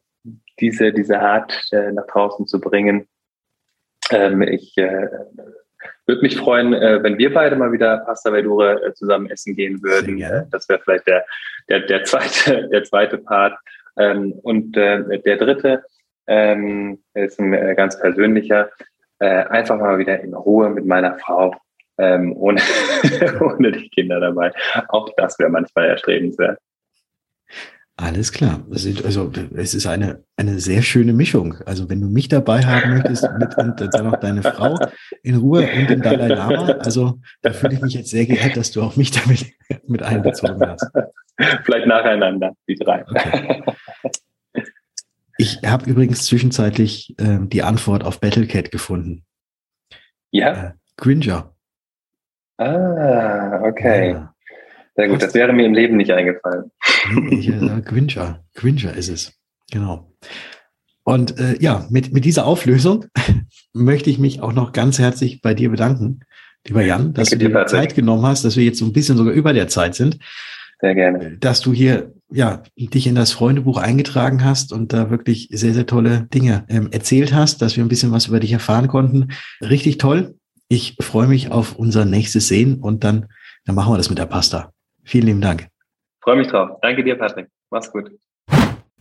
diese, 0.60 0.92
diese 0.92 1.20
Art 1.20 1.68
äh, 1.72 1.92
nach 1.92 2.08
draußen 2.08 2.48
zu 2.48 2.60
bringen? 2.60 3.08
Ähm, 4.12 4.42
ich 4.42 4.78
äh, 4.78 5.08
würde 6.06 6.22
mich 6.22 6.38
freuen, 6.38 6.74
äh, 6.74 7.04
wenn 7.04 7.18
wir 7.18 7.34
beide 7.34 7.56
mal 7.56 7.72
wieder 7.72 8.00
Pasta 8.00 8.32
Verdure 8.32 8.82
äh, 8.84 8.94
zusammen 8.94 9.30
essen 9.30 9.56
gehen 9.56 9.82
würden. 9.84 10.18
Das 10.52 10.68
wäre 10.70 10.80
vielleicht 10.80 11.08
der, 11.08 11.26
der, 11.70 11.82
der 11.82 12.04
zweite, 12.04 12.68
der 12.72 12.84
zweite 12.84 13.18
Part. 13.18 13.58
Ähm, 13.98 14.34
und 14.44 14.78
äh, 14.78 15.20
der 15.20 15.38
dritte 15.38 15.84
ähm, 16.28 17.04
ist 17.14 17.40
ein 17.40 17.76
ganz 17.76 18.00
persönlicher. 18.00 18.70
Einfach 19.20 19.80
mal 19.80 19.98
wieder 19.98 20.20
in 20.20 20.36
Ruhe 20.36 20.70
mit 20.70 20.86
meiner 20.86 21.18
Frau 21.18 21.56
ähm, 21.98 22.34
ohne, 22.36 22.62
ohne 23.42 23.72
die 23.72 23.90
Kinder 23.90 24.20
dabei. 24.20 24.52
Auch 24.90 25.10
das 25.18 25.38
wäre 25.40 25.50
manchmal 25.50 25.90
erstrebenswert. 25.90 26.60
Alles 28.00 28.32
klar. 28.32 28.64
Also 28.70 28.90
es 29.56 29.74
ist 29.74 29.88
eine, 29.88 30.24
eine 30.36 30.60
sehr 30.60 30.84
schöne 30.84 31.14
Mischung. 31.14 31.56
Also 31.66 31.90
wenn 31.90 32.00
du 32.00 32.08
mich 32.08 32.28
dabei 32.28 32.62
haben 32.62 32.94
möchtest 32.94 33.28
mit, 33.40 33.58
und 33.58 33.82
dann 33.92 34.06
noch 34.06 34.20
deine 34.20 34.44
Frau 34.44 34.78
in 35.24 35.38
Ruhe 35.38 35.68
und 35.68 35.90
den 35.90 36.04
Dalai 36.04 36.28
Lama, 36.28 36.74
also 36.74 37.20
da 37.42 37.52
fühle 37.52 37.74
ich 37.74 37.82
mich 37.82 37.96
jetzt 37.96 38.12
sehr 38.12 38.28
geehrt, 38.28 38.56
dass 38.56 38.72
du 38.72 38.84
auch 38.84 38.96
mich 38.98 39.10
damit 39.10 39.48
mit 39.88 40.04
einbezogen 40.04 40.62
hast. 40.62 40.88
Vielleicht 41.64 41.88
nacheinander, 41.88 42.54
die 42.68 42.76
drei. 42.76 43.04
Okay. 43.08 43.64
Ich 45.40 45.60
habe 45.66 45.90
übrigens 45.90 46.26
zwischenzeitlich 46.26 47.16
äh, 47.20 47.40
die 47.42 47.64
Antwort 47.64 48.04
auf 48.04 48.20
Battlecat 48.20 48.72
gefunden. 48.72 49.24
Ja. 50.32 50.52
Äh, 50.52 50.72
Gringer. 50.98 51.56
Ah, 52.58 53.62
okay. 53.64 54.12
Ja. 54.12 54.34
Sehr 54.96 55.10
gut, 55.10 55.22
das 55.22 55.34
wäre 55.36 55.54
mir 55.54 55.66
im 55.66 55.76
Leben 55.76 55.96
nicht 55.98 56.12
eingefallen. 56.12 56.72
Ich, 57.30 57.50
äh. 57.50 57.82
Gringer 58.54 58.94
ist 58.96 59.10
es. 59.10 59.34
Genau. 59.72 60.12
Und 61.04 61.40
äh, 61.40 61.56
ja, 61.60 61.86
mit, 61.90 62.12
mit 62.12 62.26
dieser 62.26 62.46
Auflösung 62.46 63.06
möchte 63.74 64.10
ich 64.10 64.18
mich 64.18 64.42
auch 64.42 64.54
noch 64.54 64.74
ganz 64.74 64.98
herzlich 64.98 65.42
bei 65.42 65.54
dir 65.54 65.70
bedanken, 65.70 66.22
lieber 66.66 66.84
Jan, 66.84 67.14
dass 67.14 67.30
Danke 67.30 67.46
du 67.46 67.54
dir 67.54 67.66
Zeit 67.68 67.96
genommen 67.96 68.26
hast, 68.26 68.44
dass 68.44 68.58
wir 68.58 68.64
jetzt 68.64 68.80
so 68.80 68.86
ein 68.86 68.94
bisschen 68.94 69.18
sogar 69.18 69.34
über 69.34 69.54
der 69.54 69.68
Zeit 69.68 69.94
sind. 69.96 70.18
Sehr 70.82 70.96
gerne. 70.96 71.38
Dass 71.40 71.62
du 71.62 71.74
hier 71.74 72.14
ja 72.30 72.64
dich 72.78 73.08
in 73.08 73.16
das 73.16 73.32
Freundebuch 73.32 73.78
eingetragen 73.78 74.44
hast 74.44 74.74
und 74.74 74.94
da 74.94 75.10
wirklich 75.10 75.48
sehr, 75.52 75.74
sehr 75.74 75.86
tolle 75.86 76.28
Dinge 76.34 76.66
ähm, 76.70 76.90
erzählt 76.92 77.34
hast, 77.34 77.62
dass 77.62 77.78
wir 77.78 77.86
ein 77.86 77.90
bisschen 77.90 78.12
was 78.12 78.28
über 78.28 78.40
dich 78.40 78.52
erfahren 78.52 78.88
konnten. 78.88 79.30
Richtig 79.62 79.98
toll. 79.98 80.36
Ich 80.70 80.98
freue 81.00 81.28
mich 81.28 81.52
auf 81.52 81.76
unser 81.76 82.06
nächstes 82.06 82.50
Sehen 82.50 82.82
und 82.82 83.04
dann, 83.04 83.28
dann 83.66 83.76
machen 83.76 83.94
wir 83.94 83.98
das 83.98 84.10
mit 84.10 84.20
der 84.20 84.26
Pasta. 84.26 84.74
Vielen 85.04 85.26
lieben 85.28 85.42
Dank. 85.42 85.68
Freue 86.22 86.38
mich 86.38 86.48
drauf. 86.48 86.78
Danke 86.82 87.04
dir, 87.04 87.16
Patrick. 87.16 87.48
Mach's 87.70 87.92
gut. 87.92 88.12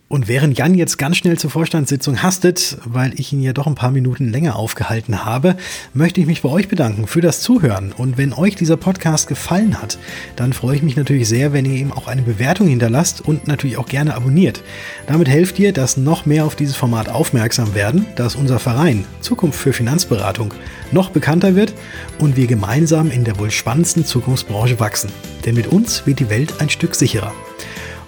Und 0.09 0.29
während 0.29 0.57
Jan 0.57 0.77
jetzt 0.77 0.99
ganz 0.99 1.17
schnell 1.17 1.37
zur 1.37 1.51
Vorstandssitzung 1.51 2.23
hastet, 2.23 2.79
weil 2.85 3.19
ich 3.19 3.33
ihn 3.33 3.43
ja 3.43 3.53
doch 3.53 3.67
ein 3.67 3.75
paar 3.75 3.91
Minuten 3.91 4.31
länger 4.31 4.55
aufgehalten 4.55 5.25
habe, 5.25 5.57
möchte 5.95 6.21
ich 6.21 6.29
mich 6.29 6.43
bei 6.43 6.49
euch 6.49 6.69
bedanken 6.69 7.09
für 7.09 7.21
das 7.21 7.41
Zuhören. 7.41 7.93
Und 7.93 8.17
wenn 8.17 8.33
euch 8.33 8.55
dieser 8.55 8.77
Podcast 8.77 9.27
gefallen 9.27 9.83
hat, 9.83 9.99
dann 10.37 10.53
freue 10.53 10.77
ich 10.77 10.85
mich 10.85 10.95
natürlich 10.95 11.29
sehr, 11.29 11.53
wenn 11.53 11.65
ihr 11.65 11.75
ihm 11.75 11.91
auch 11.91 12.07
eine 12.07 12.23
Bewertung 12.23 12.69
hinterlasst 12.69 13.21
und 13.21 13.49
natürlich 13.49 13.79
auch 13.79 13.89
gerne 13.89 14.15
abonniert. 14.15 14.63
Damit 15.09 15.29
helft 15.29 15.59
ihr, 15.59 15.73
dass 15.73 15.97
noch 15.97 16.25
mehr 16.25 16.45
auf 16.45 16.55
dieses 16.55 16.77
Format 16.77 17.09
aufmerksam 17.09 17.75
werden, 17.75 18.07
dass 18.15 18.37
unser 18.37 18.61
Verein 18.61 19.05
Zukunft 19.21 19.59
für 19.59 19.73
Finanzberatung 19.73 20.55
noch 20.93 21.11
bekannter 21.11 21.57
wird 21.57 21.75
und 22.21 22.37
wir 22.37 22.47
gemeinsam 22.47 23.11
in 23.11 23.25
der 23.25 23.41
wohl 23.41 23.51
spannendsten 23.51 24.05
Zukunftsbranche 24.05 24.79
wachsen. 24.79 25.11
Denn 25.45 25.57
mit 25.57 25.67
uns 25.67 26.07
wird 26.07 26.21
die 26.21 26.31
Welt 26.31 26.61
ein 26.61 26.71
Stück 26.71 26.95
sicherer. 26.95 27.35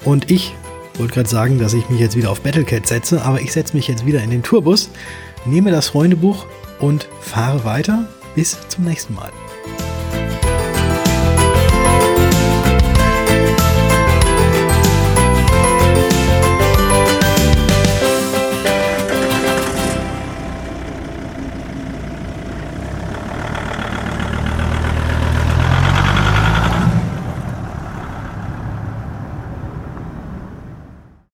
Und 0.05 0.31
ich 0.31 0.55
wollte 0.99 1.15
gerade 1.15 1.29
sagen, 1.29 1.59
dass 1.59 1.75
ich 1.75 1.89
mich 1.89 2.01
jetzt 2.01 2.17
wieder 2.17 2.31
auf 2.31 2.41
Battlecat 2.41 2.87
setze, 2.87 3.23
aber 3.23 3.41
ich 3.41 3.53
setze 3.53 3.77
mich 3.77 3.89
jetzt 3.89 4.05
wieder 4.07 4.23
in 4.23 4.31
den 4.31 4.43
Tourbus, 4.43 4.91
nehme 5.45 5.71
das 5.71 5.89
Freundebuch 5.89 6.47
und 6.81 7.09
fahre 7.21 7.65
weiter. 7.65 8.09
Bis 8.35 8.57
zum 8.69 8.85
nächsten 8.85 9.15
Mal. 9.15 9.31